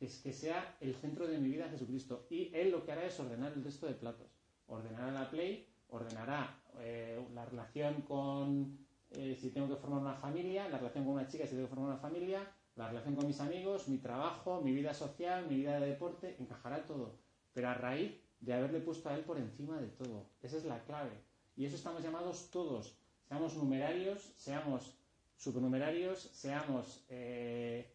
Es, 0.00 0.18
que 0.18 0.32
sea 0.32 0.76
el 0.80 0.94
centro 0.94 1.26
de 1.26 1.38
mi 1.38 1.48
vida 1.48 1.68
Jesucristo. 1.68 2.26
Y 2.30 2.54
Él 2.54 2.70
lo 2.70 2.84
que 2.84 2.92
hará 2.92 3.04
es 3.04 3.18
ordenar 3.18 3.52
el 3.52 3.64
resto 3.64 3.86
de 3.86 3.94
platos. 3.94 4.28
Ordenará 4.66 5.12
la 5.12 5.30
play, 5.30 5.66
ordenará 5.88 6.56
eh, 6.80 7.20
la 7.34 7.44
relación 7.44 8.02
con, 8.02 8.78
eh, 9.10 9.36
si 9.40 9.50
tengo 9.50 9.68
que 9.68 9.76
formar 9.76 10.00
una 10.00 10.14
familia, 10.14 10.68
la 10.68 10.78
relación 10.78 11.04
con 11.04 11.14
una 11.14 11.26
chica 11.26 11.44
si 11.44 11.50
tengo 11.50 11.64
que 11.68 11.74
formar 11.74 11.90
una 11.90 12.00
familia, 12.00 12.48
la 12.76 12.88
relación 12.88 13.14
con 13.14 13.26
mis 13.26 13.40
amigos, 13.40 13.88
mi 13.88 13.98
trabajo, 13.98 14.60
mi 14.60 14.72
vida 14.72 14.94
social, 14.94 15.46
mi 15.48 15.56
vida 15.56 15.78
de 15.78 15.88
deporte, 15.88 16.36
encajará 16.40 16.84
todo. 16.86 17.23
Pero 17.54 17.68
a 17.68 17.74
raíz 17.74 18.12
de 18.40 18.52
haberle 18.52 18.80
puesto 18.80 19.08
a 19.08 19.14
Él 19.14 19.24
por 19.24 19.38
encima 19.38 19.80
de 19.80 19.88
todo. 19.88 20.26
Esa 20.42 20.58
es 20.58 20.64
la 20.64 20.82
clave. 20.84 21.12
Y 21.56 21.64
eso 21.64 21.76
estamos 21.76 22.02
llamados 22.02 22.50
todos. 22.50 22.94
Seamos 23.28 23.56
numerarios, 23.56 24.32
seamos 24.36 24.92
supernumerarios, 25.38 26.20
seamos 26.32 27.04
eh, 27.08 27.88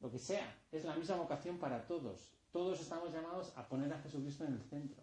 lo 0.00 0.10
que 0.10 0.18
sea. 0.18 0.54
Es 0.70 0.84
la 0.84 0.94
misma 0.94 1.16
vocación 1.16 1.58
para 1.58 1.86
todos. 1.86 2.30
Todos 2.52 2.80
estamos 2.80 3.12
llamados 3.12 3.52
a 3.56 3.66
poner 3.66 3.92
a 3.92 4.00
Jesucristo 4.00 4.44
en 4.44 4.54
el 4.54 4.62
centro. 4.62 5.02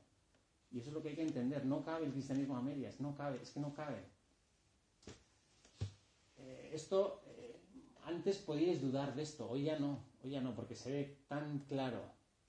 Y 0.71 0.79
eso 0.79 0.89
es 0.89 0.93
lo 0.93 1.01
que 1.01 1.09
hay 1.09 1.15
que 1.15 1.23
entender. 1.23 1.65
No 1.65 1.83
cabe 1.83 2.05
el 2.05 2.11
cristianismo 2.11 2.55
a 2.55 2.61
medias. 2.61 2.99
No 2.99 3.15
cabe. 3.15 3.39
Es 3.41 3.51
que 3.51 3.59
no 3.59 3.73
cabe. 3.73 4.03
Eh, 6.37 6.71
esto, 6.73 7.21
eh, 7.27 7.59
antes 8.03 8.37
podíais 8.37 8.81
dudar 8.81 9.15
de 9.15 9.23
esto. 9.23 9.49
Hoy 9.49 9.63
ya 9.63 9.79
no. 9.79 9.99
Hoy 10.23 10.31
ya 10.31 10.41
no, 10.41 10.55
porque 10.55 10.75
se 10.75 10.91
ve 10.91 11.17
tan 11.27 11.59
claro, 11.59 12.01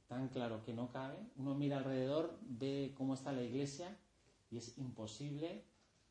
tan 0.08 0.28
claro 0.28 0.62
que 0.64 0.72
no 0.72 0.90
cabe. 0.90 1.16
Uno 1.36 1.54
mira 1.54 1.78
alrededor, 1.78 2.38
ve 2.42 2.94
cómo 2.96 3.14
está 3.14 3.32
la 3.32 3.42
iglesia 3.42 3.96
y 4.50 4.58
es 4.58 4.78
imposible 4.78 5.64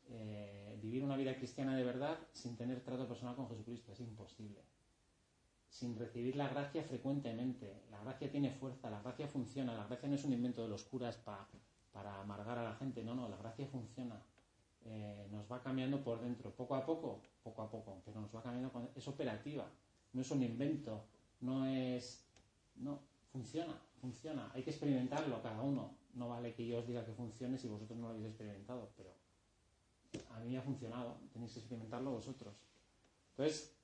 eh, 0.08 0.78
vivir 0.82 1.02
una 1.02 1.16
vida 1.16 1.34
cristiana 1.36 1.76
de 1.76 1.84
verdad 1.84 2.18
sin 2.32 2.56
tener 2.56 2.80
trato 2.82 3.08
personal 3.08 3.34
con 3.36 3.48
Jesucristo. 3.48 3.92
Es 3.92 4.00
imposible. 4.00 4.60
Sin 5.68 5.98
recibir 5.98 6.36
la 6.36 6.48
gracia 6.48 6.82
frecuentemente. 6.84 7.82
La 7.90 8.00
gracia 8.02 8.30
tiene 8.30 8.50
fuerza, 8.50 8.88
la 8.90 9.00
gracia 9.02 9.26
funciona. 9.26 9.74
La 9.74 9.86
gracia 9.86 10.08
no 10.08 10.14
es 10.14 10.24
un 10.24 10.32
invento 10.32 10.62
de 10.62 10.68
los 10.68 10.84
curas 10.84 11.16
pa- 11.16 11.48
para 11.92 12.20
amargar 12.20 12.58
a 12.58 12.62
la 12.64 12.74
gente. 12.76 13.02
No, 13.02 13.14
no, 13.14 13.28
la 13.28 13.36
gracia 13.36 13.66
funciona. 13.66 14.20
Eh, 14.84 15.26
nos 15.32 15.50
va 15.50 15.60
cambiando 15.62 16.02
por 16.04 16.20
dentro, 16.20 16.50
poco 16.54 16.76
a 16.76 16.86
poco, 16.86 17.20
poco 17.42 17.62
a 17.62 17.68
poco, 17.70 18.00
pero 18.04 18.20
nos 18.20 18.32
va 18.34 18.42
cambiando. 18.42 18.70
con- 18.72 18.88
Es 18.94 19.08
operativa, 19.08 19.66
no 20.12 20.20
es 20.20 20.30
un 20.30 20.42
invento, 20.42 21.04
no 21.40 21.66
es. 21.66 22.24
No, 22.76 23.00
funciona, 23.32 23.74
funciona. 24.00 24.50
Hay 24.54 24.62
que 24.62 24.70
experimentarlo 24.70 25.42
cada 25.42 25.62
uno. 25.62 25.96
No 26.14 26.28
vale 26.28 26.54
que 26.54 26.66
yo 26.66 26.78
os 26.78 26.86
diga 26.86 27.04
que 27.04 27.12
funcione 27.12 27.58
si 27.58 27.68
vosotros 27.68 27.98
no 27.98 28.08
lo 28.08 28.14
habéis 28.14 28.28
experimentado, 28.28 28.90
pero 28.96 29.10
a 30.30 30.40
mí 30.40 30.50
me 30.50 30.58
ha 30.58 30.62
funcionado, 30.62 31.18
tenéis 31.32 31.52
que 31.52 31.60
experimentarlo 31.60 32.12
vosotros. 32.12 32.54
Entonces, 33.30 33.74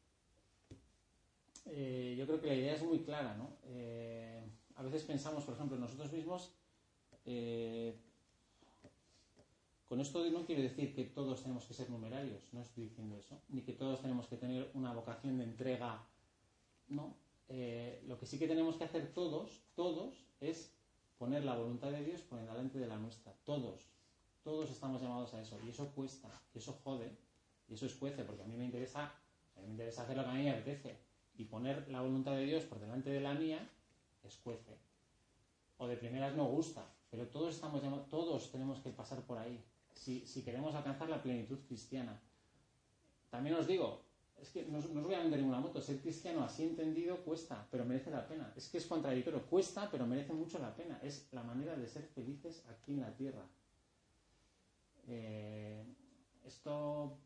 eh, 1.67 2.15
yo 2.19 2.27
creo 2.27 2.41
que 2.41 2.47
la 2.47 2.55
idea 2.55 2.75
es 2.75 2.83
muy 2.83 3.01
clara, 3.01 3.37
¿no? 3.37 3.51
Eh, 3.65 4.43
a 4.77 4.83
veces 4.83 5.05
pensamos, 5.05 5.45
por 5.45 5.55
ejemplo, 5.55 5.77
nosotros 5.77 6.13
mismos, 6.13 6.53
eh, 7.27 7.95
con 9.87 10.01
esto 10.01 10.25
no 10.31 10.47
quiero 10.47 10.63
decir 10.63 10.95
que 10.95 11.05
todos 11.05 11.43
tenemos 11.43 11.67
que 11.67 11.75
ser 11.75 11.91
numerarios, 11.91 12.43
no 12.53 12.63
estoy 12.63 12.85
diciendo 12.85 13.19
eso, 13.19 13.43
ni 13.51 13.61
que 13.63 13.75
todos 13.75 14.01
tenemos 14.01 14.27
que 14.27 14.37
tener 14.37 14.71
una 14.75 14.93
vocación 14.93 15.39
de 15.39 15.45
entrega, 15.45 16.03
no. 16.89 17.15
Eh, 17.49 18.03
lo 18.07 18.19
que 18.19 18.27
sí 18.27 18.39
que 18.39 18.49
tenemos 18.49 18.77
que 18.77 18.85
hacer 18.85 19.13
todos, 19.13 19.63
todos, 19.75 20.25
es 20.41 20.73
poner 21.19 21.45
la 21.45 21.57
voluntad 21.57 21.91
de 21.91 22.05
Dios 22.05 22.21
por 22.23 22.41
delante 22.41 22.79
de 22.79 22.87
la 22.87 22.97
nuestra, 22.97 23.33
todos. 23.45 23.87
Todos 24.43 24.71
estamos 24.71 25.01
llamados 25.01 25.35
a 25.35 25.43
eso, 25.43 25.59
y 25.65 25.71
eso 25.71 25.93
cuesta, 25.95 26.29
y 26.55 26.59
eso 26.59 26.73
jode, 26.83 27.11
y 27.69 27.75
eso 27.75 27.87
escuece, 27.87 28.25
porque 28.25 28.43
a 28.43 28.47
mí 28.47 28.57
me 28.57 28.65
interesa, 28.65 29.13
a 29.57 29.61
mí 29.61 29.67
me 29.67 29.73
interesa 29.73 30.03
hacer 30.03 30.17
lo 30.17 30.25
que 30.25 30.31
a 30.31 30.35
mí 30.35 30.43
me 30.43 30.51
apetece, 30.51 30.97
y 31.37 31.45
poner 31.45 31.89
la 31.89 32.01
voluntad 32.01 32.33
de 32.33 32.47
Dios 32.47 32.65
por 32.65 32.81
delante 32.81 33.11
de 33.11 33.21
la 33.21 33.35
mía, 33.35 33.69
escuece. 34.25 34.77
O 35.79 35.87
de 35.87 35.97
primeras 35.97 36.35
no 36.35 36.47
gusta, 36.47 36.85
pero 37.11 37.29
todos 37.29 37.55
estamos 37.55 37.83
llamados, 37.83 38.09
todos 38.09 38.51
tenemos 38.51 38.81
que 38.81 38.91
pasar 38.91 39.21
por 39.23 39.39
ahí, 39.39 39.63
si, 39.95 40.27
si 40.27 40.43
queremos 40.43 40.75
alcanzar 40.75 41.09
la 41.09 41.23
plenitud 41.23 41.59
cristiana. 41.69 42.21
También 43.31 43.57
os 43.57 43.67
digo, 43.67 44.03
es 44.43 44.51
que 44.51 44.65
no, 44.67 44.79
os- 44.79 44.93
voy 44.93 45.15
a 45.15 45.21
vender 45.21 45.39
ninguna 45.41 45.61
moto, 45.61 45.81
ser 45.81 46.01
cristiano 46.01 46.43
así 46.45 46.65
entendido 46.65 47.17
cuesta, 47.25 47.67
pero 47.71 47.85
merece 47.85 48.11
la 48.11 48.27
pena. 48.27 48.53
Es 48.57 48.69
que 48.69 48.79
es 48.79 48.87
contradictorio, 48.87 49.47
cuesta, 49.47 49.89
pero 49.91 50.05
merece 50.07 50.33
mucho 50.33 50.59
la 50.59 50.75
pena. 50.75 50.99
Es 51.03 51.29
la 51.33 51.43
manera 51.45 51.77
de 51.77 51.87
ser 51.89 52.03
felices 52.03 52.65
aquí 52.69 52.93
en 52.95 53.01
la 53.03 53.15
tierra. 53.15 53.45
Eh, 55.07 55.85
esto 56.45 57.19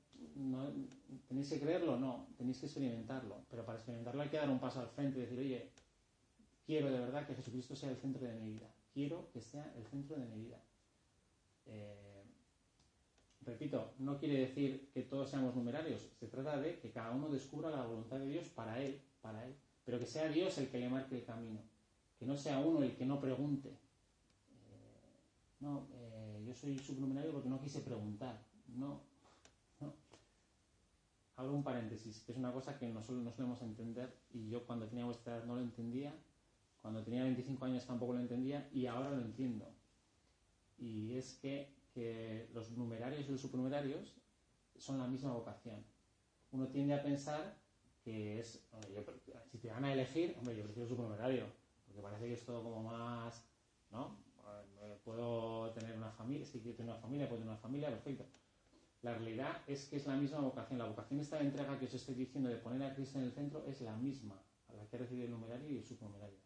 tenéis 1.29 1.49
que 1.51 1.61
creerlo, 1.61 1.97
no, 1.99 2.27
tenéis 2.37 2.59
que 2.59 2.67
experimentarlo, 2.67 3.37
pero 3.51 3.65
para 3.65 3.79
experimentarlo 3.79 4.23
hay 4.23 4.29
que 4.29 4.37
dar 4.37 4.51
un 4.51 4.59
paso 4.61 4.81
al 4.81 4.89
frente 4.89 5.19
y 5.19 5.23
decir, 5.23 5.39
oye, 5.39 5.71
quiero 6.67 6.91
de 6.91 6.99
verdad 6.99 7.27
que 7.27 7.35
Jesucristo 7.35 7.75
sea 7.77 7.91
el 7.91 7.97
centro 7.97 8.27
de 8.27 8.35
mi 8.35 8.53
vida, 8.53 8.69
quiero 8.93 9.31
que 9.33 9.41
sea 9.41 9.73
el 9.77 9.87
centro 9.87 10.17
de 10.19 10.27
mi 10.27 10.37
vida. 10.45 10.59
Eh, 11.67 12.06
repito, 13.47 13.93
no 13.99 14.19
quiere 14.19 14.41
decir 14.41 14.91
que 14.93 15.03
todos 15.03 15.31
seamos 15.31 15.55
numerarios, 15.55 16.01
se 16.19 16.27
trata 16.27 16.59
de 16.61 16.79
que 16.81 16.91
cada 16.91 17.13
uno 17.13 17.29
descubra 17.29 17.71
la 17.71 17.85
voluntad 17.85 18.19
de 18.19 18.27
Dios 18.27 18.49
para 18.49 18.83
él, 18.83 19.01
para 19.23 19.45
él, 19.47 19.55
pero 19.85 19.99
que 19.99 20.07
sea 20.07 20.29
Dios 20.29 20.59
el 20.59 20.69
que 20.69 20.79
le 20.79 20.89
marque 20.89 21.17
el 21.17 21.25
camino, 21.25 21.61
que 22.19 22.27
no 22.27 22.37
sea 22.37 22.59
uno 22.59 22.83
el 22.83 22.97
que 22.97 23.07
no 23.07 23.21
pregunte. 23.21 23.69
Eh, 23.69 23.77
no, 25.61 25.87
eh, 25.95 26.45
yo 26.45 26.55
soy 26.55 26.79
subnumerario 26.79 27.33
porque 27.33 27.49
no 27.49 27.61
quise 27.61 27.81
preguntar, 27.81 28.37
no, 28.75 29.01
no. 29.81 29.95
Un 31.39 31.63
paréntesis, 31.63 32.21
que 32.21 32.33
es 32.33 32.39
una 32.39 32.53
cosa 32.53 32.79
que 32.79 32.89
no, 32.89 33.03
solo, 33.03 33.21
no 33.21 33.31
solemos 33.31 33.63
entender 33.63 34.13
y 34.33 34.49
yo 34.49 34.67
cuando 34.67 34.87
tenía 34.87 35.05
vuestra 35.05 35.37
edad 35.37 35.45
no 35.45 35.55
lo 35.55 35.61
entendía, 35.63 36.13
cuando 36.83 37.03
tenía 37.03 37.23
25 37.23 37.65
años 37.65 37.87
tampoco 37.87 38.15
lo 38.15 38.21
entendía 38.21 38.69
y 38.73 38.87
ahora 38.87 39.11
lo 39.11 39.21
entiendo. 39.21 39.67
Y 40.79 41.15
es 41.15 41.35
que, 41.35 41.76
que 41.97 42.47
los 42.53 42.71
numerarios 42.73 43.27
y 43.27 43.33
los 43.33 43.41
supernumerarios 43.41 44.13
son 44.77 44.99
la 44.99 45.07
misma 45.07 45.33
vocación. 45.33 45.83
Uno 46.53 46.69
tiende 46.69 46.93
a 46.93 47.03
pensar 47.03 47.57
que 48.05 48.39
es, 48.39 48.63
hombre, 48.71 48.93
yo, 48.93 49.03
si 49.51 49.57
te 49.57 49.71
van 49.71 49.87
a 49.87 49.95
elegir, 49.95 50.37
hombre, 50.39 50.55
yo 50.55 50.65
prefiero 50.65 50.87
supernumerario, 50.87 51.47
porque 51.87 52.03
parece 52.03 52.27
que 52.27 52.35
es 52.35 52.45
todo 52.45 52.63
como 52.63 52.83
más, 52.83 53.43
¿no? 53.91 54.19
Eh, 54.83 54.99
Puedo 55.03 55.71
tener 55.71 55.97
una 55.97 56.11
familia, 56.11 56.45
si 56.45 56.61
quiero 56.61 56.77
tener 56.77 56.93
una 56.93 57.01
familia, 57.01 57.29
puedo 57.29 57.41
tener 57.41 57.53
una 57.53 57.63
familia, 57.63 57.89
perfecto. 57.89 58.27
La 59.01 59.15
realidad 59.15 59.63
es 59.67 59.87
que 59.87 59.97
es 59.97 60.07
la 60.07 60.17
misma 60.17 60.41
vocación. 60.41 60.79
La 60.79 60.85
vocación 60.85 61.21
esta 61.21 61.39
de 61.39 61.47
entrega 61.47 61.79
que 61.79 61.87
os 61.87 61.95
estoy 61.95 62.15
diciendo 62.15 62.51
de 62.51 62.57
poner 62.57 62.83
a 62.83 62.95
Cristo 62.95 63.19
en 63.19 63.25
el 63.25 63.33
centro 63.33 63.65
es 63.67 63.81
la 63.81 63.97
misma 63.97 64.39
a 64.69 64.75
la 64.75 64.87
que 64.87 64.97
ha 64.97 64.99
recibido 64.99 65.25
el 65.25 65.31
numerario 65.31 65.71
y 65.71 65.79
el 65.79 65.85
supernumerario. 65.85 66.39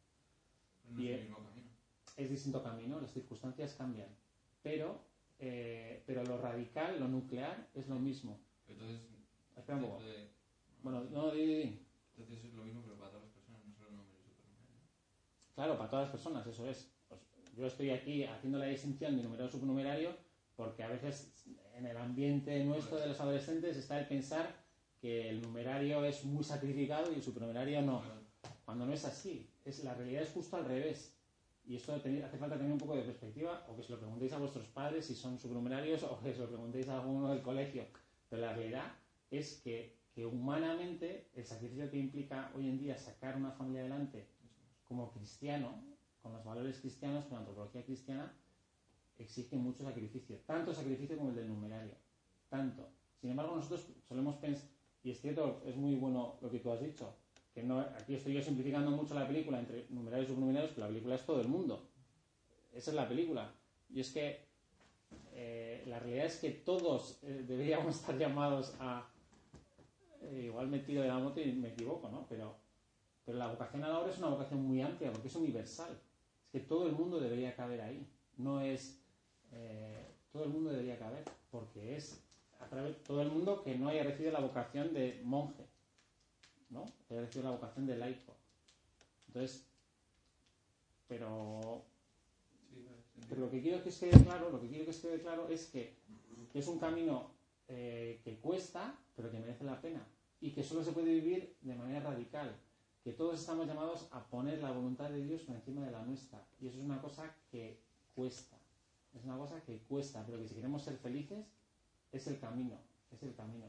No 0.90 1.02
es 1.02 1.10
el 1.10 1.20
mismo 1.22 1.38
camino. 1.38 1.70
Es 2.16 2.30
distinto 2.30 2.62
camino, 2.62 3.00
las 3.00 3.12
circunstancias 3.12 3.74
cambian, 3.74 4.08
pero, 4.62 5.00
eh, 5.40 6.02
pero 6.06 6.22
lo 6.24 6.38
radical, 6.38 6.98
lo 7.00 7.08
nuclear 7.08 7.68
es 7.74 7.88
lo 7.88 7.96
mismo. 7.98 8.40
Entonces, 8.68 9.00
Espera 9.56 9.78
un 9.78 9.84
poco. 9.84 10.02
de- 10.02 10.30
Bueno, 10.82 11.04
no, 11.10 11.30
di, 11.32 11.84
entonces 12.16 12.44
es 12.44 12.54
lo 12.54 12.64
mismo, 12.64 12.82
pero 12.82 12.96
para 12.96 13.10
todas 13.10 13.24
las 13.26 13.34
personas, 13.34 13.60
no 13.66 13.74
solo 13.74 13.90
número 13.90 14.18
y 14.18 14.22
supernumerario. 14.24 14.80
Claro, 15.54 15.76
para 15.76 15.90
todas 15.90 16.04
las 16.06 16.12
personas, 16.12 16.46
eso 16.46 16.68
es. 16.68 16.90
Pues 17.08 17.20
yo 17.56 17.66
estoy 17.66 17.90
aquí 17.90 18.24
haciendo 18.24 18.58
la 18.58 18.66
distinción 18.66 19.16
de 19.16 19.22
numerario 19.22 19.50
supernumerario 19.50 20.16
porque 20.56 20.82
a 20.82 20.88
veces 20.88 21.32
en 21.74 21.86
el 21.86 21.96
ambiente 21.96 22.62
nuestro 22.64 22.98
de 22.98 23.08
los 23.08 23.20
adolescentes 23.20 23.76
está 23.76 23.98
el 23.98 24.06
pensar 24.06 24.54
que 25.00 25.28
el 25.30 25.40
numerario 25.42 26.04
es 26.04 26.24
muy 26.24 26.44
sacrificado 26.44 27.10
y 27.10 27.16
el 27.16 27.22
supernumerario 27.22 27.80
no. 27.82 28.02
Cuando 28.64 28.86
no 28.86 28.92
es 28.92 29.04
así, 29.04 29.50
es, 29.64 29.82
la 29.84 29.94
realidad 29.94 30.22
es 30.22 30.30
justo 30.30 30.56
al 30.56 30.64
revés. 30.66 31.16
Y 31.70 31.76
esto 31.76 31.94
hace 31.94 32.36
falta 32.36 32.56
tener 32.56 32.72
un 32.72 32.78
poco 32.78 32.96
de 32.96 33.02
perspectiva, 33.02 33.64
o 33.68 33.76
que 33.76 33.84
se 33.84 33.92
lo 33.92 34.00
preguntéis 34.00 34.32
a 34.32 34.38
vuestros 34.38 34.66
padres 34.66 35.06
si 35.06 35.14
son 35.14 35.38
supernumerarios, 35.38 36.02
o 36.10 36.18
que 36.18 36.32
se 36.32 36.40
lo 36.40 36.48
preguntéis 36.48 36.88
a 36.88 36.98
alguno 36.98 37.28
del 37.30 37.42
colegio. 37.42 37.84
Pero 38.28 38.42
la 38.42 38.54
realidad 38.54 38.92
es 39.30 39.60
que, 39.62 39.94
que 40.12 40.26
humanamente 40.26 41.28
el 41.32 41.44
sacrificio 41.44 41.88
que 41.88 41.96
implica 41.96 42.50
hoy 42.56 42.66
en 42.66 42.76
día 42.76 42.98
sacar 42.98 43.36
una 43.36 43.52
familia 43.52 43.82
adelante 43.82 44.26
como 44.88 45.12
cristiano, 45.12 45.80
con 46.20 46.32
los 46.32 46.44
valores 46.44 46.80
cristianos, 46.80 47.26
con 47.26 47.34
la 47.34 47.38
antropología 47.38 47.84
cristiana, 47.84 48.34
exige 49.16 49.54
mucho 49.54 49.84
sacrificio. 49.84 50.38
Tanto 50.46 50.74
sacrificio 50.74 51.16
como 51.16 51.30
el 51.30 51.36
del 51.36 51.46
numerario. 51.46 51.94
Tanto. 52.48 52.88
Sin 53.20 53.30
embargo, 53.30 53.54
nosotros 53.54 53.86
solemos 54.08 54.34
pensar, 54.38 54.68
y 55.04 55.12
es 55.12 55.20
cierto, 55.20 55.62
es 55.64 55.76
muy 55.76 55.94
bueno 55.94 56.34
lo 56.40 56.50
que 56.50 56.58
tú 56.58 56.72
has 56.72 56.80
dicho, 56.80 57.14
que 57.54 57.62
no, 57.62 57.80
aquí 57.80 58.14
estoy 58.14 58.34
yo 58.34 58.42
simplificando 58.42 58.90
mucho 58.90 59.14
la 59.14 59.26
película 59.26 59.58
entre 59.58 59.86
numerarios 59.90 60.28
y 60.28 60.30
supernumerarios, 60.30 60.72
pero 60.74 60.86
la 60.86 60.92
película 60.92 61.14
es 61.14 61.26
todo 61.26 61.40
el 61.40 61.48
mundo. 61.48 61.88
Esa 62.72 62.90
es 62.90 62.96
la 62.96 63.08
película. 63.08 63.52
Y 63.88 64.00
es 64.00 64.12
que 64.12 64.44
eh, 65.32 65.82
la 65.86 65.98
realidad 65.98 66.26
es 66.26 66.36
que 66.38 66.50
todos 66.50 67.18
eh, 67.22 67.44
deberíamos 67.46 67.96
estar 68.00 68.16
llamados 68.16 68.74
a... 68.80 69.08
eh, 70.22 70.42
igual 70.46 70.68
me 70.68 70.78
tiro 70.78 71.02
de 71.02 71.08
la 71.08 71.18
moto 71.18 71.40
y 71.40 71.52
me 71.52 71.68
equivoco, 71.68 72.08
¿no? 72.08 72.26
Pero, 72.28 72.56
pero 73.24 73.38
la 73.38 73.48
vocación 73.48 73.82
a 73.84 73.88
la 73.88 73.98
obra 73.98 74.12
es 74.12 74.18
una 74.18 74.28
vocación 74.28 74.62
muy 74.62 74.80
amplia 74.80 75.10
porque 75.10 75.28
es 75.28 75.34
universal. 75.34 75.98
Es 76.44 76.50
que 76.52 76.60
todo 76.60 76.86
el 76.86 76.92
mundo 76.92 77.18
debería 77.18 77.54
caber 77.56 77.80
ahí. 77.80 78.06
No 78.36 78.60
es... 78.60 79.02
eh, 79.52 80.06
todo 80.32 80.44
el 80.44 80.50
mundo 80.50 80.70
debería 80.70 80.98
caber 80.98 81.24
porque 81.50 81.96
es 81.96 82.24
a 82.60 82.66
través 82.68 83.02
todo 83.02 83.22
el 83.22 83.30
mundo 83.30 83.62
que 83.62 83.76
no 83.76 83.88
haya 83.88 84.04
recibido 84.04 84.32
la 84.32 84.40
vocación 84.40 84.94
de 84.94 85.20
monje, 85.24 85.66
¿no? 86.70 86.86
Que 87.08 87.20
recibido 87.20 87.50
la 87.50 87.56
vocación 87.56 87.86
de 87.86 87.96
laico. 87.96 88.34
Entonces, 89.28 89.66
pero 91.08 91.84
pero 93.28 93.42
lo 93.42 93.50
que 93.50 93.60
quiero 93.60 93.82
que 93.82 93.90
os 93.90 93.98
quede 93.98 94.22
claro, 94.24 94.50
lo 94.50 94.60
que 94.60 94.68
quiero 94.68 94.84
que 94.84 94.98
quede 94.98 95.20
claro 95.20 95.48
es 95.48 95.66
que, 95.66 95.94
que 96.52 96.58
es 96.58 96.66
un 96.68 96.78
camino 96.78 97.30
eh, 97.68 98.20
que 98.24 98.38
cuesta, 98.38 98.98
pero 99.14 99.30
que 99.30 99.38
merece 99.38 99.64
la 99.64 99.80
pena. 99.80 100.04
Y 100.40 100.52
que 100.52 100.64
solo 100.64 100.82
se 100.82 100.92
puede 100.92 101.14
vivir 101.14 101.56
de 101.60 101.74
manera 101.74 102.00
radical. 102.00 102.56
Que 103.04 103.12
todos 103.12 103.40
estamos 103.40 103.66
llamados 103.66 104.08
a 104.10 104.24
poner 104.26 104.60
la 104.60 104.72
voluntad 104.72 105.10
de 105.10 105.22
Dios 105.22 105.42
por 105.42 105.54
encima 105.54 105.84
de 105.84 105.92
la 105.92 106.02
nuestra. 106.02 106.44
Y 106.60 106.66
eso 106.66 106.78
es 106.78 106.84
una 106.84 107.00
cosa 107.00 107.34
que 107.50 107.78
cuesta. 108.14 108.56
Es 109.14 109.24
una 109.24 109.36
cosa 109.36 109.62
que 109.62 109.78
cuesta, 109.88 110.24
pero 110.26 110.38
que 110.38 110.48
si 110.48 110.54
queremos 110.54 110.82
ser 110.82 110.96
felices, 110.96 111.46
es 112.12 112.26
el 112.26 112.38
camino. 112.38 112.78
Es 113.12 113.22
el 113.22 113.34
camino. 113.34 113.66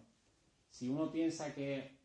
Si 0.70 0.90
uno 0.90 1.12
piensa 1.12 1.54
que, 1.54 1.98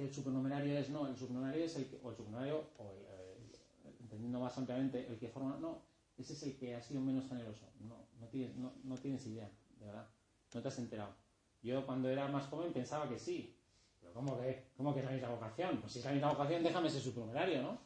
el 0.00 0.12
supernumerario 0.12 0.78
es 0.78 0.88
no, 0.88 1.06
el 1.06 1.16
supernumerario 1.16 1.64
es 1.64 1.76
el 1.76 1.86
que, 1.86 2.00
o 2.02 2.10
el 2.10 2.16
supernumerario, 2.16 2.64
o 2.78 2.90
el, 2.90 2.98
eh, 2.98 3.94
entendiendo 4.00 4.40
más 4.40 4.56
ampliamente, 4.56 5.06
el 5.06 5.18
que 5.18 5.28
forma, 5.28 5.58
no, 5.58 5.82
ese 6.16 6.32
es 6.32 6.42
el 6.42 6.56
que 6.56 6.74
ha 6.74 6.82
sido 6.82 7.00
menos 7.00 7.28
generoso. 7.28 7.66
No, 7.80 7.96
no 8.18 8.26
tienes, 8.28 8.56
no, 8.56 8.72
no 8.84 8.96
tienes 8.96 9.26
idea, 9.26 9.50
de 9.78 9.86
verdad. 9.86 10.06
No 10.54 10.62
te 10.62 10.68
has 10.68 10.78
enterado. 10.78 11.14
Yo 11.62 11.84
cuando 11.86 12.08
era 12.08 12.28
más 12.28 12.46
joven 12.46 12.72
pensaba 12.72 13.08
que 13.08 13.18
sí. 13.18 13.56
Pero 14.00 14.14
¿cómo 14.14 14.40
que, 14.40 14.70
cómo 14.76 14.94
que 14.94 15.00
es 15.00 15.06
la 15.06 15.12
misma 15.12 15.28
vocación? 15.28 15.80
Pues 15.80 15.92
si 15.92 15.98
es 15.98 16.04
la 16.04 16.12
misma 16.12 16.32
vocación, 16.32 16.62
déjame 16.62 16.88
ese 16.88 17.00
supernumerario, 17.00 17.62
¿no? 17.62 17.78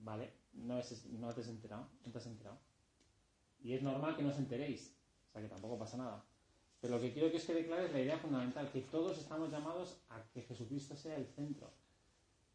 Vale, 0.00 0.32
no, 0.52 0.78
es, 0.78 1.04
no 1.06 1.32
te 1.34 1.40
has 1.40 1.48
enterado, 1.48 1.88
no 2.04 2.12
te 2.12 2.18
has 2.18 2.26
enterado. 2.26 2.58
Y 3.60 3.74
es 3.74 3.82
normal 3.82 4.16
que 4.16 4.22
no 4.22 4.30
os 4.30 4.38
enteréis. 4.38 4.96
O 5.28 5.32
sea 5.32 5.42
que 5.42 5.48
tampoco 5.48 5.78
pasa 5.78 5.96
nada. 5.96 6.24
Pero 6.86 6.98
lo 6.98 7.02
que 7.02 7.12
quiero 7.12 7.32
que 7.32 7.38
os 7.38 7.44
quede 7.44 7.66
claro 7.66 7.84
es 7.84 7.92
la 7.92 8.00
idea 8.00 8.16
fundamental, 8.16 8.70
que 8.70 8.82
todos 8.82 9.18
estamos 9.18 9.50
llamados 9.50 9.98
a 10.08 10.22
que 10.32 10.42
Jesucristo 10.42 10.94
sea 10.94 11.16
el 11.16 11.26
centro. 11.26 11.68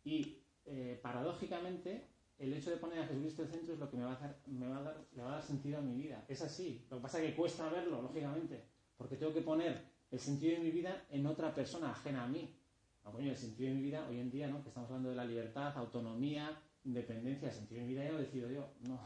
Y 0.05 0.37
eh, 0.65 0.97
paradójicamente, 1.03 2.07
el 2.39 2.53
hecho 2.53 2.69
de 2.69 2.77
poner 2.77 2.99
a 2.99 3.07
Jesucristo 3.07 3.41
el 3.41 3.49
centro 3.49 3.73
es 3.73 3.79
lo 3.81 3.91
que 3.91 3.97
me 3.97 4.05
va 4.05 4.13
a 4.13 5.31
dar 5.31 5.43
sentido 5.43 5.79
a 5.79 5.81
mi 5.81 6.01
vida. 6.01 6.23
Es 6.29 6.41
así. 6.41 6.85
Lo 6.89 6.95
que 6.95 7.01
pasa 7.03 7.21
es 7.21 7.29
que 7.29 7.35
cuesta 7.35 7.67
verlo, 7.67 8.01
lógicamente, 8.01 8.63
porque 8.95 9.17
tengo 9.17 9.33
que 9.33 9.41
poner 9.41 9.83
el 10.09 10.19
sentido 10.19 10.55
de 10.55 10.63
mi 10.63 10.71
vida 10.71 11.07
en 11.09 11.25
otra 11.25 11.53
persona 11.53 11.91
ajena 11.91 12.23
a 12.23 12.27
mí. 12.27 12.55
Ah, 13.03 13.11
coño, 13.11 13.31
el 13.31 13.37
sentido 13.37 13.67
de 13.67 13.75
mi 13.75 13.81
vida 13.81 14.07
hoy 14.09 14.21
en 14.21 14.31
día, 14.31 14.47
¿no? 14.47 14.63
Que 14.63 14.69
estamos 14.69 14.89
hablando 14.91 15.09
de 15.09 15.15
la 15.15 15.25
libertad, 15.25 15.73
autonomía, 15.75 16.57
independencia, 16.85 17.49
el 17.49 17.53
sentido 17.53 17.81
de 17.81 17.87
mi 17.87 17.93
vida 17.95 18.05
ya 18.05 18.11
lo 18.13 18.19
decido 18.19 18.49
yo. 18.49 18.69
No, 18.87 18.97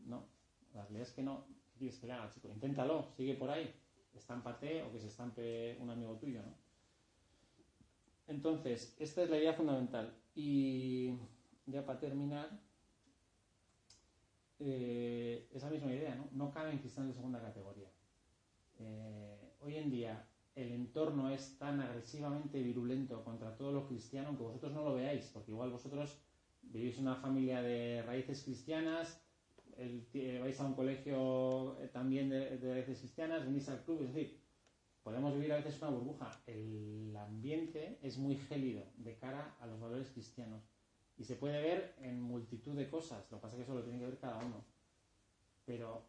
no. 0.00 0.26
La 0.74 0.82
realidad 0.82 1.08
es 1.08 1.14
que 1.14 1.22
no. 1.22 1.46
¿Qué 1.72 1.78
quieres 1.78 1.98
que 1.98 2.08
le 2.08 2.12
haga, 2.12 2.30
chico? 2.30 2.50
Inténtalo, 2.50 3.08
sigue 3.16 3.36
por 3.36 3.48
ahí. 3.48 3.74
Estámpate 4.14 4.82
o 4.82 4.92
que 4.92 5.00
se 5.00 5.08
estampe 5.08 5.76
un 5.80 5.90
amigo 5.90 6.16
tuyo, 6.16 6.40
¿no? 6.42 6.54
Entonces, 8.26 8.96
esta 8.98 9.22
es 9.22 9.30
la 9.30 9.38
idea 9.38 9.52
fundamental. 9.52 10.14
Y 10.34 11.18
ya 11.66 11.84
para 11.84 11.98
terminar, 11.98 12.48
eh, 14.58 15.48
esa 15.52 15.68
misma 15.70 15.92
idea, 15.92 16.14
¿no? 16.14 16.28
No 16.32 16.50
caben 16.50 16.78
cristianos 16.78 17.10
de 17.10 17.14
segunda 17.14 17.40
categoría. 17.40 17.90
Eh, 18.78 19.54
hoy 19.60 19.76
en 19.76 19.90
día 19.90 20.28
el 20.54 20.72
entorno 20.72 21.30
es 21.30 21.58
tan 21.58 21.80
agresivamente 21.80 22.62
virulento 22.62 23.24
contra 23.24 23.56
todos 23.56 23.74
los 23.74 23.86
cristianos, 23.86 24.28
aunque 24.28 24.44
vosotros 24.44 24.72
no 24.72 24.84
lo 24.84 24.94
veáis, 24.94 25.30
porque 25.32 25.50
igual 25.50 25.70
vosotros 25.70 26.18
vivís 26.62 26.98
en 26.98 27.08
una 27.08 27.16
familia 27.16 27.60
de 27.60 28.02
raíces 28.02 28.42
cristianas, 28.44 29.23
el- 29.78 30.06
eh, 30.14 30.38
vais 30.40 30.58
a 30.60 30.66
un 30.66 30.74
colegio 30.74 31.78
eh, 31.80 31.88
también 31.88 32.28
de, 32.30 32.58
de 32.58 32.72
raíces 32.74 32.98
cristianas, 33.00 33.44
venís 33.44 33.68
al 33.68 33.82
club, 33.84 34.02
es 34.02 34.12
decir, 34.14 34.40
podemos 35.02 35.34
vivir 35.34 35.52
a 35.52 35.56
veces 35.56 35.80
una 35.82 35.90
burbuja. 35.90 36.42
El 36.46 37.14
ambiente 37.16 37.98
es 38.02 38.18
muy 38.18 38.36
gélido 38.36 38.84
de 38.96 39.16
cara 39.16 39.56
a 39.60 39.66
los 39.66 39.80
valores 39.80 40.10
cristianos 40.10 40.62
y 41.16 41.24
se 41.24 41.36
puede 41.36 41.62
ver 41.62 41.94
en 41.98 42.20
multitud 42.20 42.74
de 42.76 42.88
cosas, 42.88 43.30
lo 43.30 43.38
que 43.38 43.42
pasa 43.42 43.54
es 43.56 43.58
que 43.58 43.62
eso 43.64 43.74
lo 43.74 43.82
tiene 43.84 43.98
que 43.98 44.06
ver 44.06 44.18
cada 44.18 44.38
uno. 44.38 44.64
Pero, 45.64 46.02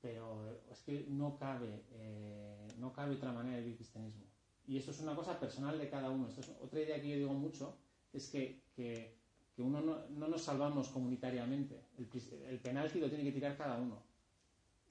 pero 0.00 0.50
es 0.70 0.80
que 0.82 1.06
no 1.08 1.36
cabe, 1.38 1.84
eh, 1.90 2.66
no 2.78 2.92
cabe 2.92 3.14
otra 3.14 3.32
manera 3.32 3.56
de 3.56 3.62
vivir 3.62 3.76
cristianismo. 3.76 4.24
Y 4.66 4.76
esto 4.78 4.90
es 4.90 5.00
una 5.00 5.14
cosa 5.16 5.38
personal 5.40 5.78
de 5.78 5.88
cada 5.88 6.10
uno. 6.10 6.28
Esto 6.28 6.40
es 6.40 6.50
otra 6.60 6.80
idea 6.80 7.00
que 7.00 7.08
yo 7.08 7.16
digo 7.16 7.34
mucho, 7.34 7.78
es 8.12 8.30
que, 8.30 8.64
que, 8.74 9.18
que 9.56 9.62
uno 9.62 9.80
no, 9.80 10.06
no 10.10 10.28
nos 10.28 10.42
salvamos 10.42 10.88
comunitariamente. 10.88 11.80
El, 11.96 12.08
el 12.50 12.58
penalti 12.60 13.00
lo 13.00 13.08
tiene 13.08 13.24
que 13.24 13.32
tirar 13.32 13.56
cada 13.56 13.78
uno. 13.78 14.02